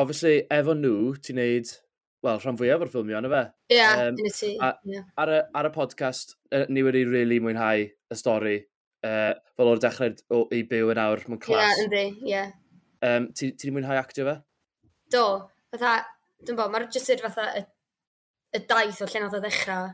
[0.00, 1.76] obviously, efo nhw, ti'n neud
[2.22, 3.42] wel, rhan fwyaf o'r ffilmio, yna fe?
[3.72, 4.52] Ie, yeah, um, ti.
[4.88, 5.06] Yeah.
[5.18, 8.58] Ar, y, ar y podcast, uh, ni wedi rili really mwynhau y stori.
[9.02, 11.58] Uh, fel o'r dechrau o, i byw yn awr, mewn clas.
[11.58, 12.30] Ie, yeah, ynddi, ie.
[12.30, 12.52] Yeah.
[13.02, 14.36] Um, ti ti wedi mwynhau actio fe?
[15.10, 15.24] Do,
[15.74, 15.96] fatha,
[16.46, 17.64] dwi'n bod, mae'r jyst yr fatha y,
[18.54, 19.90] y daith o lle nath o ddechrau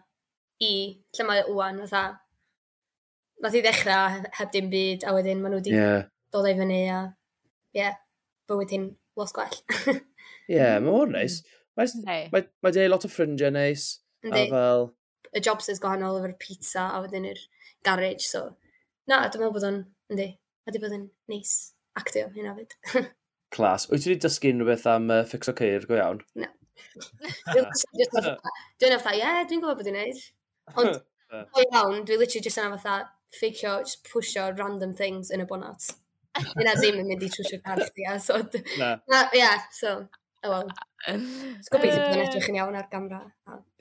[0.68, 0.72] i
[1.16, 2.18] lle mae wwan, fatha,
[3.44, 6.08] nath i ddechrau heb dim byd, a wedyn maen nhw wedi yeah.
[6.34, 7.00] dod ei fyny, a
[7.72, 7.96] ie, yeah,
[8.50, 9.62] bywyd hi'n los gwell.
[10.48, 11.40] Ie, yeah, mae hwn neis.
[11.40, 11.57] Nice.
[11.78, 12.28] Mae hey.
[12.32, 13.88] ma, ma de lot o ffrindiau neis.
[14.26, 14.48] Yndi.
[14.50, 14.88] Fel...
[15.36, 17.40] Y jobs is gwahanol efo'r pizza a wedyn i'r
[17.86, 18.48] garage, so...
[19.08, 19.82] Na, dwi'n meddwl bod o'n...
[20.12, 20.32] Yndi.
[20.66, 21.52] A di bod yn neis
[21.98, 22.74] actio hynna fyd.
[23.54, 23.86] Clas.
[23.88, 26.20] Wyt ti wedi dysgu unrhyw am uh, ffixo ceir go iawn?
[26.42, 26.50] Na.
[27.54, 30.20] Dwi'n fatha, ie, dwi'n gwybod beth i'n neud.
[30.74, 30.98] Ond,
[31.56, 32.98] o iawn, dwi'n literally just yna fatha
[33.38, 35.92] ffeicio, just pwysio random things yn y bonat.
[36.58, 38.42] Yna ddim yn mynd i trwysio car chdi, a so...
[38.80, 38.94] Na.
[39.10, 39.96] Na, ie, so,
[40.44, 40.72] oh well.
[41.06, 41.20] Ti'n
[41.70, 43.20] gobeithio bod yn edrych yn iawn ar gamera.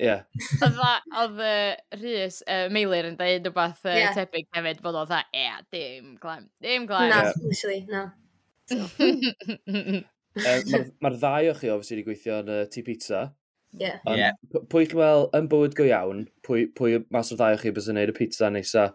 [0.02, 0.18] Ie.
[0.68, 1.56] Oedd y
[1.98, 4.14] Rhys, Meilir yn dweud rhywbeth uh, yeah.
[4.18, 7.10] tebyg hefyd bod oedd dda, e, dim glem, dim glem.
[7.10, 8.04] Na, literally, na.
[11.02, 13.26] Mae'r ddau o chi, obviously, wedi gweithio yn uh, T Pizza.
[13.78, 13.92] Ie.
[14.08, 14.38] Ond yeah.
[14.72, 17.90] pwy chi'n wel, yn bywyd go iawn, pwy, pwy mas o'r ddau o chi bys
[17.92, 18.86] yn neud y pizza nesa?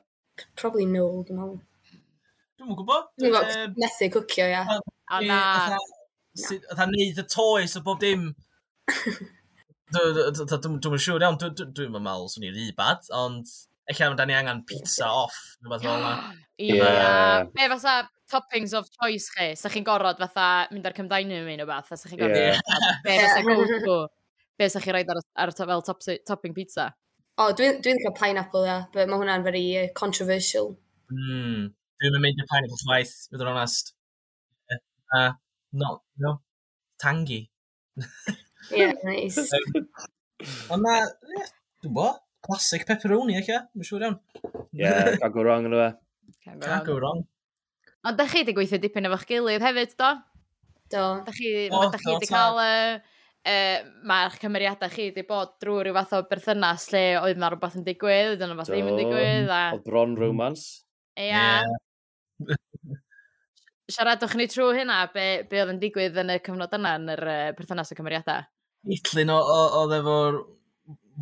[0.59, 1.59] Probably no, dwi'n meddwl.
[2.63, 3.11] Dwi'n gwybod.
[3.21, 4.63] Dwi'n gwybod, methu cwcio, ia.
[5.13, 5.43] O na.
[6.39, 8.31] Sydd, fatha neud y toes o bob dim.
[9.93, 13.51] Dwi'n yn siŵr iawn, dwi'n meddwl swn i'n rhywbeth, ond
[13.91, 16.15] eich am ni angen pizza off, rhywbeth fel yna.
[16.63, 16.79] Ie,
[17.53, 17.97] be fatha
[18.33, 22.09] toppings of choice chi, sa chi'n gorod fatha mynd ar cymdainu mewn o beth, sa
[22.09, 23.99] chi'n gorod gorfod be fatha go-to,
[24.59, 26.89] be sa chi'n rhaid ar, ar to, fel top, topping pizza.
[27.41, 30.73] O, dwi'n dwi cael pineapple, ia, but mae hwnna'n very uh, controversial.
[31.13, 31.69] Mm,
[32.01, 33.93] dwi'n mynd y pineapple chwaith, bydd yn onest.
[35.13, 35.33] Uh,
[35.73, 36.41] not, you know,
[37.01, 37.51] tangy.
[38.71, 39.39] yeah, nice.
[40.73, 40.99] ond na,
[41.37, 42.09] yeah, dwi'n bo,
[42.45, 44.19] classic pepperoni, eich e, mae'n siŵr iawn.
[44.73, 45.89] Yeah, can't go wrong yn fe.
[46.49, 47.25] Can't go wrong.
[48.03, 50.13] Ond da chi wedi gweithio dipyn efo'ch gilydd hefyd, do?
[50.93, 51.09] Do.
[51.27, 52.63] Da chi wedi cael...
[52.67, 57.49] Uh, Uh, mae'ch cymeriadau chi wedi bod drwy rhyw fath o berthynas lle oedd yna
[57.51, 59.49] rhywbeth yn digwydd, oedd yna rhywbeth ddim yn digwydd.
[59.51, 59.63] A...
[59.75, 60.85] O bron romance.
[61.19, 61.41] Ia
[63.93, 67.23] siaradwch ni trwy hynna, be, be oedd yn digwydd yn y cyfnod yna yn yr
[67.29, 68.49] uh, perthynas y cymeriadau?
[68.97, 70.39] Itlyn o, o, oedd efo'r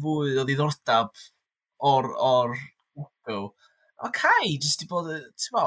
[0.01, 1.13] fwy o ddiddordab
[1.91, 2.57] o'r, or
[3.29, 3.41] go.
[4.01, 5.67] Mae Kai jyst di bod, ti'n bo,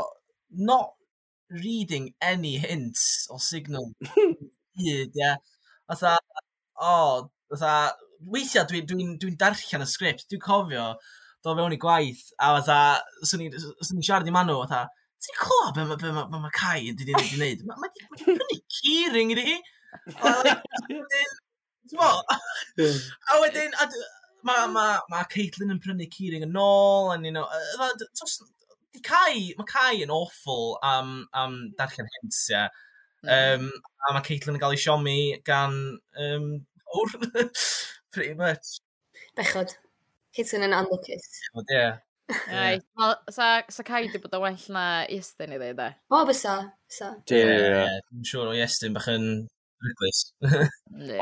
[0.69, 0.93] not
[1.53, 3.91] reading any hints o signal
[4.79, 5.33] hyd, ie.
[5.93, 6.15] Otha,
[6.79, 6.95] o,
[7.53, 7.75] fatha,
[8.33, 10.87] weithiau dwi'n dwi, dwi, dwi darllen y sgript, dwi'n cofio,
[11.43, 12.79] do fewn i gwaith, a fatha,
[13.27, 14.87] swn i'n siarad i manw, fatha,
[15.23, 17.63] ti'n clywed be mae be, ma, be, ma Kai yn wedi gwneud?
[17.67, 19.55] Mae ma, ma prynu keyring i di.
[23.31, 23.71] A wedyn,
[24.43, 27.47] mae ma, ma Caitlin yn prynu keyring yn ôl, and, you know,
[29.03, 32.67] Kai, mae Kai yn awful am, am darllen hentia.
[33.23, 33.69] Um,
[34.03, 35.77] a mae Caitlin yn cael ei siomi gan
[36.19, 36.49] um,
[38.13, 38.77] Pretty much.
[39.37, 39.77] Bechod.
[40.35, 41.29] Caitlin yn unlocus.
[41.55, 41.63] Ie.
[41.71, 42.01] Yeah.
[42.29, 42.83] Right.
[42.97, 45.89] Wel, sa, sa Kai di bod yn well na Iestyn i ddweud e?
[46.13, 46.55] O, bysa.
[46.87, 47.09] Bysa.
[47.31, 49.27] Ie, ie, Dwi'n siŵr o Iestyn bach yn
[49.83, 50.21] ryglus.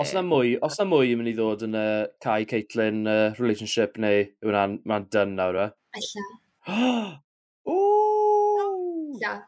[0.02, 3.02] os na mwy, os na mwy yn mynd i ddod yn y uh, Kai Caitlin
[3.10, 5.68] uh, relationship neu yw hwnna'n ma done nawr e?
[5.98, 6.28] Alla.
[7.72, 9.18] Ooh!
[9.18, 9.40] Alla.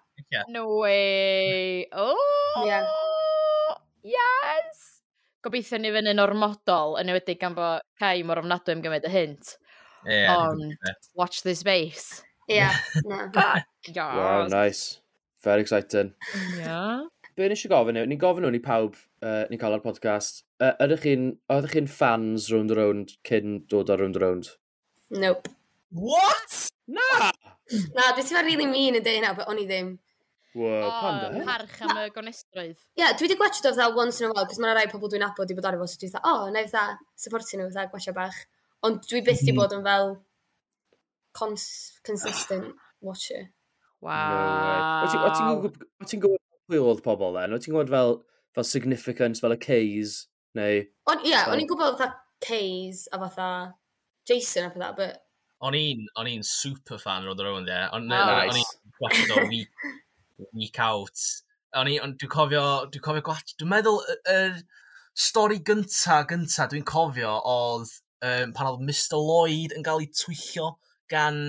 [0.50, 1.86] No way!
[1.94, 2.64] Oh!
[2.66, 2.90] Yeah.
[4.04, 4.90] Yes!
[5.44, 9.58] Gobeithio ni fyny ormodol yn ewedig gan bod Kai mor ofnadwy am gymryd y hint.
[10.06, 10.78] Yeah, on
[11.16, 12.24] Watch This Space.
[12.48, 12.76] Yeah.
[13.06, 13.30] no.
[13.98, 15.02] Wow, nice.
[15.44, 16.14] Very exciting.
[16.58, 17.02] Yeah.
[17.36, 18.94] Be nes i gofyn yw, ni'n gofyn nhw ni pawb
[19.26, 23.58] uh, ni'n cael ar podcast, uh, ydych chi'n, oeddech chi'n fans round the round cyn
[23.72, 24.52] dod ar round the round?
[25.10, 25.50] Nope.
[25.90, 26.56] What?
[26.88, 27.10] Na!
[27.18, 27.32] Ah!
[27.98, 29.96] Na, dwi ti'n really mean yn dweud hynna, but o'n i ddim.
[30.54, 31.32] Wow, pan da?
[31.34, 32.78] Oh, parch am y gonestrwydd.
[32.78, 35.26] Ie, yeah, dwi wedi gwachio fatha once in a while, cos mae'n rai pobl dwi'n
[35.26, 37.72] abod i bod ar efo, so dwi'n dda, o, oh, na i fatha supportio nhw,
[37.74, 38.38] fatha gwachio bach.
[38.84, 39.60] Ond dwi byth wedi mhm.
[39.62, 40.10] bod yn fel
[41.38, 41.66] cons
[42.06, 43.50] consistent watcher.
[44.04, 45.08] Wow.
[45.08, 47.56] No o ti'n gwybod pwy oedd pobl then?
[47.56, 48.18] O ti'n gwybod fel,
[48.56, 50.18] fel significance, fel y Ks,
[50.60, 50.84] neu...
[50.84, 53.50] Ie, yeah, o'n i'n gwybod fatha Ks a fatha
[54.28, 55.24] Jason a pethau, but...
[55.64, 57.88] O'n i'n, o'n i'n super fan o The Rowan there.
[57.96, 58.44] O'n oh.
[58.52, 58.68] i'n
[59.00, 59.88] gwachod o week,
[60.52, 61.24] week out.
[61.80, 63.56] O'n i'n, dwi'n cofio, dwi'n cofio gwach...
[63.56, 64.64] Dwi'n meddwl, yr er,
[65.16, 70.74] stori gynta, gynta, dwi'n cofio oedd um, pan oedd Mr Lloyd yn cael ei twyllio
[71.12, 71.40] gan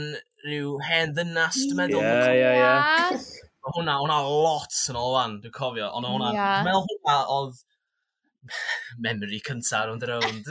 [0.44, 2.04] rhyw hen ddynas, dwi'n meddwl.
[2.04, 3.44] Ie, ie, ie.
[3.64, 5.88] Hwna, hwnna lot yn ôl fan, dwi'n cofio.
[5.96, 6.58] Ond hwnna, yeah.
[6.58, 7.62] dwi'n meddwl hwnna oedd
[9.06, 10.50] memory cynta rownd y rownd.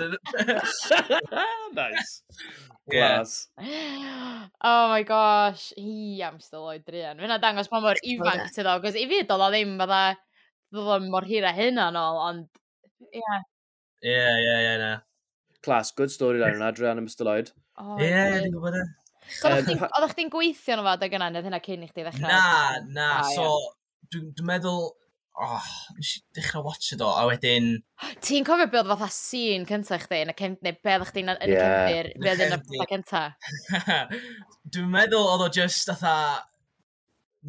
[1.80, 2.22] nice.
[2.92, 3.48] Yes.
[3.62, 4.20] Yeah.
[4.64, 7.20] Oh my gosh, hi am still oed drian.
[7.20, 10.02] Fyna dangos pa mor ifanc ti ddo, gos i fi dod o ddim fydda,
[10.72, 12.46] dod o mor hir a hyn o'n ond,
[13.08, 13.40] ie.
[14.04, 14.92] Ie, ie, ie,
[15.66, 17.54] class, good storyline yna, Adrian Drian am Ystaloed.
[17.82, 18.84] Oh, Ie, dwi'n gwybod e.
[19.34, 22.28] So, oeddech chdi'n gweithio nhw fod ag yna, neu hynna cyn i chdi ddechrau?
[22.28, 23.48] Na, na, ah, so,
[24.12, 24.90] dwi'n dwi meddwl,
[25.42, 27.70] oh, nes i dechrau watch it o, a wedyn...
[28.26, 31.34] Ti'n cofio beth oedd fatha sîn cynta chdi, yn y cyn, neu beth oedd chdi'n
[31.34, 33.24] yn y cyndir, beth oedd yn y cynta?
[34.76, 36.18] Dwi'n meddwl oedd o just atha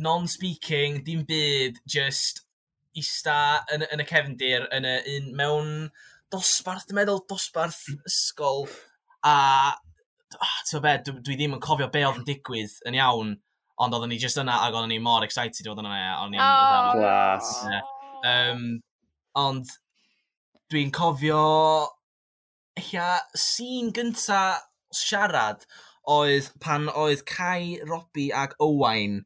[0.07, 2.45] non-speaking, dim byd, just
[2.99, 3.37] ista
[3.75, 5.71] yn, yn y cefndir, yn y, un, mewn
[6.33, 8.05] dosbarth, dwi'n meddwl dosbarth hmm.
[8.09, 8.69] ysgol
[9.25, 9.35] a
[10.39, 13.35] oh, ti'n be, dwi, dwi ddim yn cofio be oedd yn digwydd yn iawn,
[13.85, 16.01] ond oedden ni just yna ac oedden ni mor excited oedden yna.
[16.23, 17.53] Oedden ni oh, glas.
[18.25, 18.67] Um,
[19.39, 19.73] ond
[20.73, 21.43] dwi'n cofio
[22.81, 23.09] eilla
[23.39, 24.43] sîn gynta
[24.95, 25.67] siarad
[26.11, 29.23] oedd pan oedd Kai, Robby ac Owain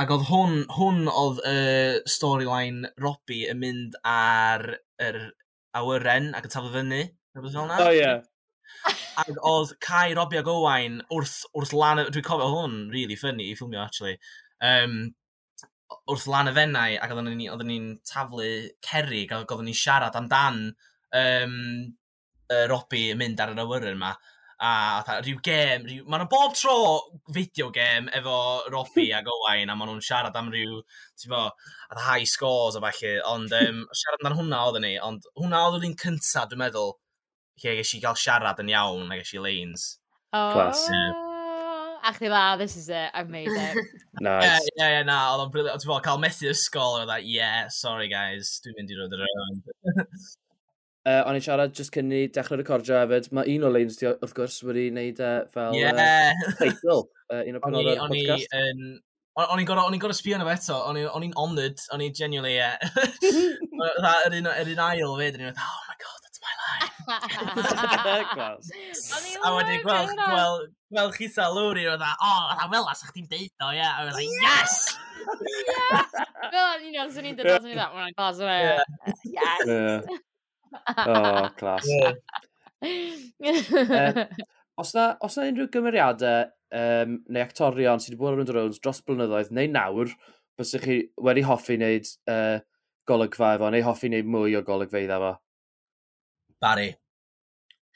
[0.00, 4.66] ac oedd hwn, hwn oedd y uh, storyline Robbie yn mynd ar
[5.02, 5.20] yr
[5.80, 7.02] awyren ac yn taflu fyny.
[7.36, 7.78] Rhywbeth fel yna.
[7.84, 8.14] O, ie.
[9.20, 12.02] Ac oedd Cai, Robbie ac Owain wrth, wrth lan...
[12.12, 14.18] Dwi'n cofio hwn, really funny i ffilmio, actually.
[14.64, 14.98] Um,
[16.10, 18.48] wrth lan y fennau ac oedden ni'n ni taflu
[18.84, 20.62] cerig ac oedden ni'n siarad amdan
[21.20, 21.54] um,
[22.50, 24.12] uh, Robbie yn mynd ar yr awyren yma
[24.58, 26.04] a fatha rhyw gêm, rhyw...
[26.08, 26.76] maen bob tro
[27.34, 28.36] fideo gêm efo
[28.72, 30.80] Robby a Owain, a maen nhw'n siarad am rhyw,
[31.20, 31.42] ti'n fo,
[31.92, 35.82] a high scores o falle, ond um, siarad amdan hwnna oedden ni, ond hwnna oedd
[35.82, 36.96] yr un cyntaf, dwi'n meddwl,
[37.62, 39.86] lle ges i gael siarad yn iawn a ges i lanes.
[40.32, 40.50] Oh.
[40.54, 40.88] Class.
[40.92, 41.22] Yeah.
[42.06, 43.78] A chdi fa, this is it, I've made it.
[44.20, 44.62] nice.
[44.62, 45.82] Ie, yeah, yeah, na, oedd o'n briliant.
[45.82, 49.26] Ti'n fawr, cael methu ysgol, oedd like, yeah, sorry guys, dwi'n mynd i roed yr
[51.06, 54.32] Uh, o'n i siarad jyst cyn i dechrau recordio hefyd, mae un o leins wrth
[54.34, 55.94] gwrs wedi wneud uh, fel yeah.
[55.94, 58.50] uh, teitl, uh, un o penodau'r podcast.
[59.36, 62.54] O'n O'n i'n gorau, gorau sbio yna fe eto, o'n i'n honoured, o'n i'n genuinely,
[62.56, 62.70] ie.
[63.76, 64.24] Yeah.
[64.24, 66.96] yr un, yr un ail fe, dyn i'n meddwl, oh my god, that's my life.
[69.44, 72.16] a wedyn gweld, gweld, gweld chi salwr i'n oh, na
[72.90, 73.84] as chdi'n deud o, ie.
[73.84, 74.72] A wedyn, yes!
[76.50, 78.64] Fel, you know, swn i'n dod, o'n i'n dod, swn i'n dod, swn i'n
[80.08, 80.16] dod,
[80.74, 81.86] oh, clas.
[81.88, 82.12] Yeah.
[82.82, 84.26] um,
[84.82, 88.82] os, na, os na unrhyw gymeriadau um, neu actorion sydd wedi bod ar Rwnd Rowns
[88.82, 90.12] dros blynyddoedd neu nawr,
[90.58, 92.60] bysych chi wedi hoffi wneud uh,
[93.08, 95.34] golygfa efo, neu hoffi wneud mwy o golygfeidd efo?
[96.62, 96.94] Barry.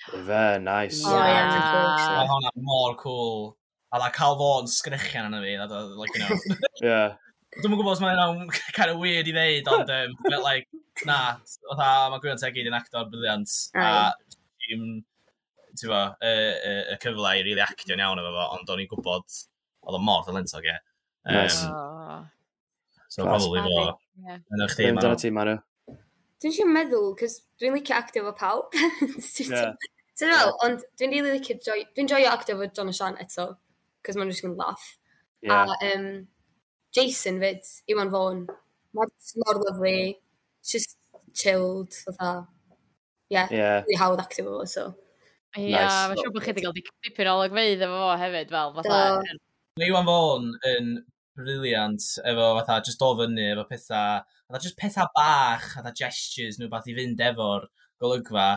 [0.09, 1.03] Fe, nice.
[1.05, 1.55] Oh, yeah.
[1.55, 2.13] yeah.
[2.17, 3.51] Mae hwnna mor cool.
[3.93, 6.57] A da cael fo'n sgrychian yna fi, that, like, you know.
[6.83, 7.17] yeah.
[7.59, 10.69] Dwi'n gwybod os mae'n kind of weird i ddeud, ond um, but like,
[11.09, 11.21] na,
[11.71, 14.85] oedd mae Gwion Tegid yn actor briliant, a um,
[15.75, 18.91] ti'n fo, y, y, y cyfle i really actio'n iawn efo fo, ond o'n i'n
[18.93, 19.41] gwybod,
[19.87, 20.79] oedd o'n mor ddylentog, ie.
[21.27, 21.65] Um, nice.
[21.67, 22.23] Oh.
[23.09, 23.43] So, Class.
[23.43, 23.99] probably fo.
[24.23, 24.41] Yeah.
[24.55, 25.19] Yn eich ddim, Manu.
[25.19, 25.59] Ti, Manu.
[26.41, 28.77] Dwi'n siŵr meddwl, cos dwi'n licio actio fo pawb.
[29.37, 29.51] Ti'n
[30.31, 33.51] meddwl, ond dwi'n really licio, dwi'n joio actio fo John O'Shan eto,
[34.07, 34.87] cos ma'n rhywun yn laugh.
[35.43, 35.67] Yeah.
[35.67, 36.07] A, um,
[36.97, 38.47] Jason 'fyd Iwan fawn.
[38.97, 39.13] Mae'n
[39.45, 39.99] mor lyfli
[40.67, 40.97] just
[41.35, 42.33] chilled fatha
[43.31, 43.45] ie...
[43.45, 43.69] Ie.
[43.87, 44.89] ...rili hawdd actio efo fo so.
[45.59, 45.87] Ie, Nice.
[46.11, 48.99] mae'n siŵr bod chi wedi cael dip- dipyn o olygfeydd efo fo hefyd fel fatha...
[49.23, 49.39] Do.
[49.79, 50.91] Ma' Iwan Fôn yn
[51.39, 56.69] briliant efo fatha just dod fyny efo pethau, fatha just pethau bach fatha gestures nhw
[56.69, 57.69] wbath i fynd efo'r
[58.03, 58.49] golygfa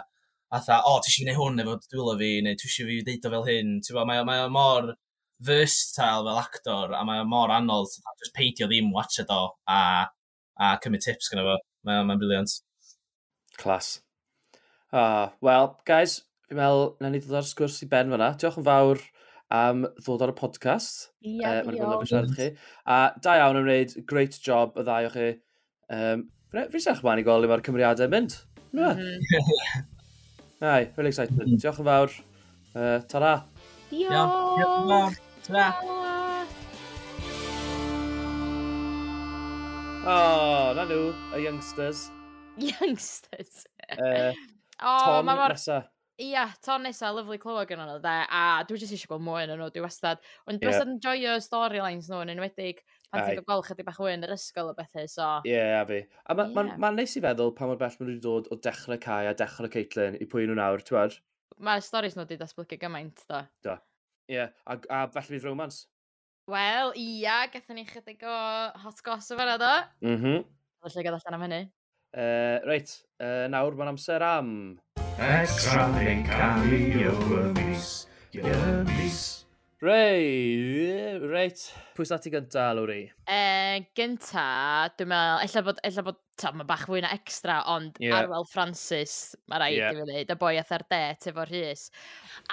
[0.53, 3.29] fatha o oh, ti eisiau gwneud hwn efo dwylo fi neu ti eisiau fi deud
[3.29, 4.91] o fel hyn ti'n bod, mae mae o mor
[5.47, 7.91] versatile fel actor, a mae mor anodd
[8.21, 9.79] just peidio ddim watch o a,
[10.59, 11.57] a cymryd tips gyda fo.
[11.87, 12.53] Mae'n mae briliant.
[13.59, 13.97] Clas.
[14.93, 18.29] Ah, Wel, guys, fi'n meddwl, na ni ddod ar sgwrs i ben fyna.
[18.39, 19.01] Diolch yn fawr
[19.53, 21.09] am ddod ar y podcast.
[21.25, 22.07] Ie, yeah, uh, diolch.
[22.09, 22.47] siarad chi.
[22.89, 25.27] A da iawn yn wneud great job y ddau o chi.
[25.93, 28.37] Um, Fi'n sech ma'n i gweld le mae'r cymeriadau yn mynd.
[28.73, 29.89] Mm Mm.
[30.63, 31.35] Ai, really excited.
[31.43, 31.57] Mm.
[31.59, 32.13] Diolch yn fawr.
[32.73, 33.33] Uh, ta-ra.
[33.91, 34.37] Diolch.
[34.57, 34.87] Diolch.
[34.87, 35.21] Diolch.
[35.43, 35.73] Ta-ra.
[40.07, 42.11] Oh, na nhw, y youngsters.
[42.55, 43.65] Youngsters.
[43.91, 44.31] uh,
[44.79, 45.51] oh, Tom mor...
[45.51, 45.81] nesa.
[46.23, 49.53] Ia, ton nesa, lyflu clywed gan nhw, de, a dwi jyst eisiau gweld mwy yn
[49.57, 52.79] nhw, dwi wastad, ond dwi wastad yn joio storylines nhw, yn enwedig
[53.11, 55.29] pan ti'n gweld chydig bach wyn yr ysgol o bethau, so...
[55.43, 56.03] Ie, yeah, a fi.
[56.23, 56.83] A mae'n ma, yeah.
[56.85, 59.35] ma neis i feddwl pa mor bell maen nhw wedi dod o dechrau Cai a
[59.43, 61.17] dechrau Caitlin i pwy nhw nawr, ti'n
[61.63, 63.43] Mae'r storys nhw wedi datblygu gymaint, do.
[63.67, 63.81] Do.
[64.29, 64.49] Ie, yeah.
[64.65, 65.83] a, a felly fydd romans.
[66.47, 68.35] Wel, ia, gathen ni chydig o
[68.83, 69.73] hot goss o yna do.
[70.07, 70.43] Mhm.
[70.43, 70.51] Mm
[70.83, 71.61] Felly gada allan am hynny.
[72.13, 72.91] Uh, reit,
[73.23, 74.49] uh, nawr mae'n amser am...
[75.23, 77.93] Extra neu Cameo y mis,
[78.35, 78.43] y
[78.89, 79.23] mis.
[79.83, 81.59] Rei, reit.
[81.91, 83.01] Pwy sa ti gynta, Lwri?
[83.27, 83.39] E,
[83.97, 84.43] gynta,
[84.95, 88.21] dwi'n meddwl, ella bod, ella bod ta, mae bach fwy na extra, ond yeah.
[88.21, 89.91] Arwel Francis, mae rhaid yeah.
[89.91, 91.83] i fi ddweud, y boi ath ar det efo Rhys.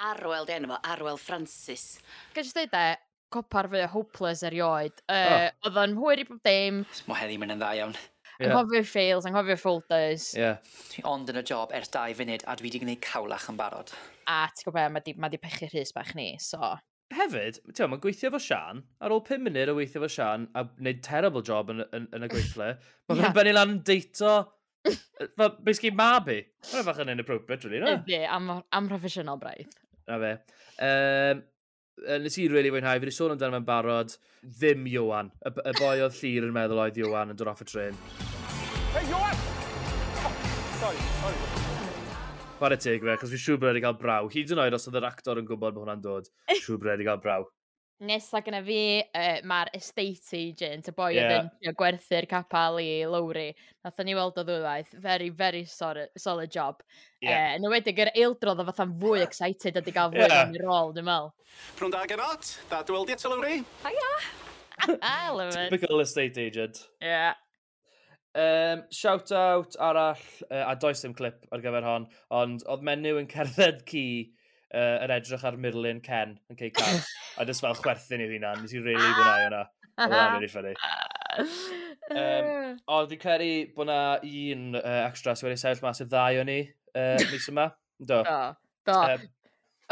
[0.09, 1.87] Arwel, di enw fo, Arwel Francis.
[2.35, 2.83] Gan jyst dweud e,
[3.31, 4.99] copar fwy o hopeless erioed.
[5.07, 5.47] E, oh.
[5.69, 6.83] Oedd o'n hwyr i bob dim.
[7.07, 7.99] Mae heddi mynd yn dda iawn.
[8.41, 8.51] Yeah.
[8.51, 10.33] Anghofio'r fails, anghofio'r folders.
[10.35, 10.59] Yeah.
[10.91, 13.95] Dwi ond yn y job ers dau funud a dwi wedi gwneud cawlach yn barod.
[14.27, 16.75] A ti'n gwybod, mae di, ma di pechu rhys bach ni, so
[17.17, 20.65] hefyd, ti'n mae'n gweithio efo Sian, ar ôl 5 munud o weithio efo Sian, a
[20.79, 22.73] wneud terrible job yn, yn, yn y gweithle,
[23.11, 23.35] mae'n yeah.
[23.37, 24.33] benni lan yn deito,
[25.37, 26.29] fel, basically, mab.
[26.31, 27.95] Mae'n fach yn inappropriate, really, no?
[27.99, 29.73] Ydy, am, am professional braidd.
[30.09, 30.35] Na fe.
[30.81, 31.43] Um,
[32.25, 34.15] nes i really fwynhau, fi wedi sôn amdano fe'n barod,
[34.59, 35.33] ddim Johan.
[35.45, 37.99] Y, y boi oedd llir yn meddwl oedd Johan yn dod off y tren.
[38.95, 39.43] Hey, Johan!
[40.21, 40.33] Oh,
[40.79, 41.70] sorry, sorry.
[42.61, 44.27] Chwarae teg fe, achos fi'n siŵr bod wedi cael braw.
[44.29, 46.59] Hyd yn oed os oedd yr actor yn gwybod bod hwnna'n dod, eh.
[46.61, 47.47] siŵr bod wedi cael braw.
[48.05, 51.33] Nesa gyda fi, uh, mae'r estate agent, y boi yeah.
[51.39, 53.47] oedd yn gwerthu'r capel i Lowry.
[53.81, 56.85] Nath ni weld o ddwywaith, very, very solid, solid job.
[57.17, 57.33] Yeah.
[57.33, 60.45] Uh, yn ywedig, yr eildrodd o fatha'n fwy excited ydy gael fwy yeah.
[60.45, 61.33] am rôl, dwi'n meddwl.
[61.81, 63.63] Prwn da genot, da dweldi at Lowry.
[63.87, 64.13] Hiya!
[65.01, 65.69] I love it.
[65.73, 66.85] Typical estate agent.
[67.01, 67.33] Yeah.
[68.33, 70.19] Um, shout out arall,
[70.49, 74.03] uh, a does dim clip ar gyfer hon, ond oedd menyw yn cerdded ci
[74.71, 77.01] uh, yn edrych ar Myrlin Ken yn cei cael.
[77.37, 79.65] a dys fel chwerthin i hynna, nes i really fwynhau hwnna.
[80.05, 80.75] Oedd really ffynnu.
[82.11, 86.39] Um, ond fi'n credu bod na un uh, extra sydd wedi sefyll mas y ddau
[86.41, 86.59] o ni
[86.95, 87.67] uh, mis yma.
[87.99, 88.23] Do.
[88.27, 88.39] Do.
[88.87, 88.97] Do.
[88.97, 89.27] Um,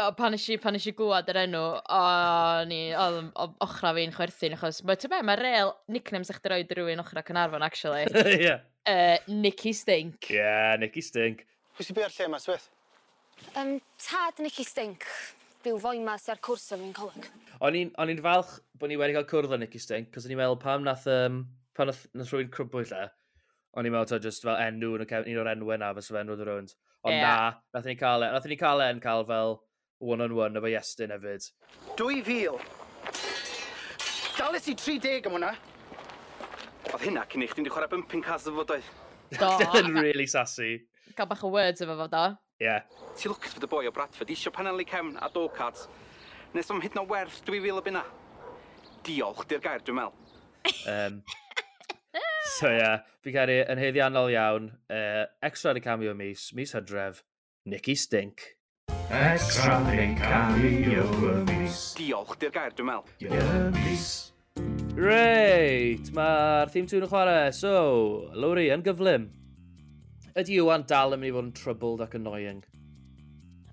[0.00, 2.00] O, pan eisiau, pan eisiau gwad yr enw, o,
[2.70, 7.02] ni, oedd ochra fi'n chwerthin, achos, mae, ti'n be, mae real nicknames eich droed rhywun
[7.02, 8.06] ochra Cynarfon, actually.
[8.46, 8.62] yeah.
[8.88, 10.30] Uh, Nicky Stink.
[10.32, 11.44] Yeah, Nicky Stink.
[11.76, 12.70] Pwy sy'n byr lle yma, Swyth?
[13.60, 15.04] Um, tad Nicky Stink.
[15.64, 17.30] Byw fo'i ma sy'n ar cwrs o fi'n coleg.
[17.60, 20.60] O'n i'n falch bod ni wedi cael cwrdd o Nicky Stink, cos o'n i'n meddwl
[20.62, 21.42] pam nath, um,
[21.76, 23.08] pan nath, nath rhywun crwbwy lle,
[23.76, 26.78] o'n i'n meddwl just fel enw, un o'r enwau na fes fe'n enw o rownd.
[27.04, 27.26] Ond yeah.
[27.26, 29.60] na, nath ni cael e, nath ni cael e'n cael fel
[30.00, 31.50] one-on-one efo Iestyn hefyd.
[31.96, 32.60] 2000.
[34.38, 35.50] Dales i 30 am hwnna.
[36.90, 38.86] Oedd hynna cyn i chdi'n di chwarae bumping cars dy fodoedd.
[39.36, 39.50] Do.
[39.80, 40.78] Yn really sassy.
[41.16, 42.22] Gael bach o words efo fo do.
[42.60, 42.66] Ie.
[42.66, 42.86] Yeah.
[43.18, 45.86] Ti lwcus fod y boi o Bradford isio panelu cefn a do cards.
[46.56, 48.04] Nes am hyd na werth 2000 o bunna.
[49.06, 50.16] Diolch di'r gair dwi'n meddwl.
[50.90, 51.20] Um,
[52.56, 54.72] so ie, yeah, fi'n cael ei yn heiddiannol iawn.
[54.92, 57.22] Uh, extra yn y cameo mis, mis hydref,
[57.68, 58.48] Nicky Stink.
[59.10, 61.78] Extra neu cameo y mis.
[61.98, 63.24] Diolch, di'r gair, dwi'n meddwl.
[63.26, 64.04] Y mis.
[64.94, 67.48] Reit, mae'r theme tune yn chwarae.
[67.56, 67.72] So,
[68.38, 69.24] Lowry, yn gyflym.
[70.38, 72.60] Ydy Iwan dal yn mynd i fod yn troubled ac annoying?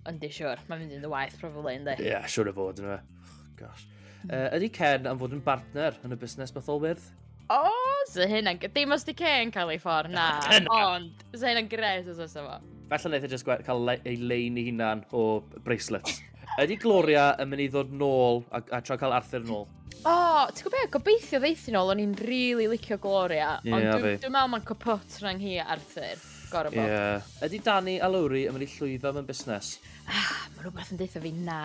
[0.09, 0.63] Yndi, siwr.
[0.71, 1.93] Mae'n mynd i'n dy waith, probably, yndi.
[2.01, 2.97] Ie, yeah, siwr sure o fod, yn fe.
[2.97, 3.83] Oh, gosh.
[4.23, 7.05] Uh, ydy Ken am fod yn partner yn y busnes Betholwyrdd?
[7.53, 8.57] O, oh, sy hynna'n...
[8.73, 10.31] Dim os di Ken cael ei ffordd, na.
[10.79, 12.57] Ond, sy hynna'n gres os oes efo.
[12.87, 15.23] Falle wnaeth e just cael le, ei lein i hunan o
[15.65, 16.21] bracelets.
[16.61, 19.65] Ydy Gloria yn mynd i ddod nôl a, a tra cael Arthur nôl?
[19.97, 20.93] O, oh, ti'n gwybod, beth?
[20.93, 25.17] gobeithio ddeithi nôl, o'n i'n really licio Gloria, yeah, ond dwi'n dwi meddwl mae'n cwpwt
[25.23, 26.23] rhan hi Arthur.
[26.47, 26.87] Gorau bod.
[26.87, 27.27] Yeah.
[27.43, 29.73] Ydy Dani a Lowry yn mynd i llwyddo mewn busnes?
[30.07, 31.59] Ah, mae rhywbeth yn deitha fi na.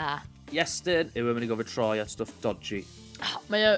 [0.51, 2.83] Iestyn yw yn mynd i gofio troi at stwff dodgy.
[3.23, 3.77] Oh, mae o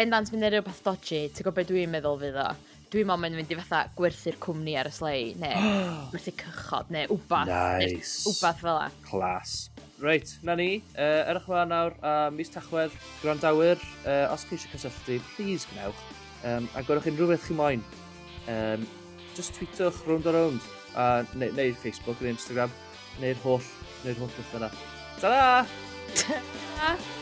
[0.00, 2.48] bendant mynd i rhywbeth dodgy, ti'n gwybod beth dwi'n meddwl fydd o
[2.90, 5.68] dwi'n meddwl mae'n mynd i fatha gwerthu'r cwmni ar y slei, neu
[6.10, 7.46] gwerthu cychod, neu wbath.
[7.46, 8.24] Nice.
[8.24, 8.88] Neu wbath fel la.
[9.06, 9.52] Clas.
[10.02, 14.56] Reit, na ni, uh, erach yma nawr, a uh, mis tachwedd, grandawyr, uh, os chi
[14.56, 16.02] eisiau cysylltu, please gnewch,
[16.48, 17.86] um, a gorwch unrhyw beth chi moyn.
[18.50, 18.88] Um,
[19.36, 22.74] just tweetwch round o round, a neu, neu Facebook, neu Instagram,
[23.22, 23.72] neu'r holl,
[24.02, 24.74] neu'r holl beth yna.
[25.20, 25.66] Ta-da!
[26.24, 27.19] Ta-da!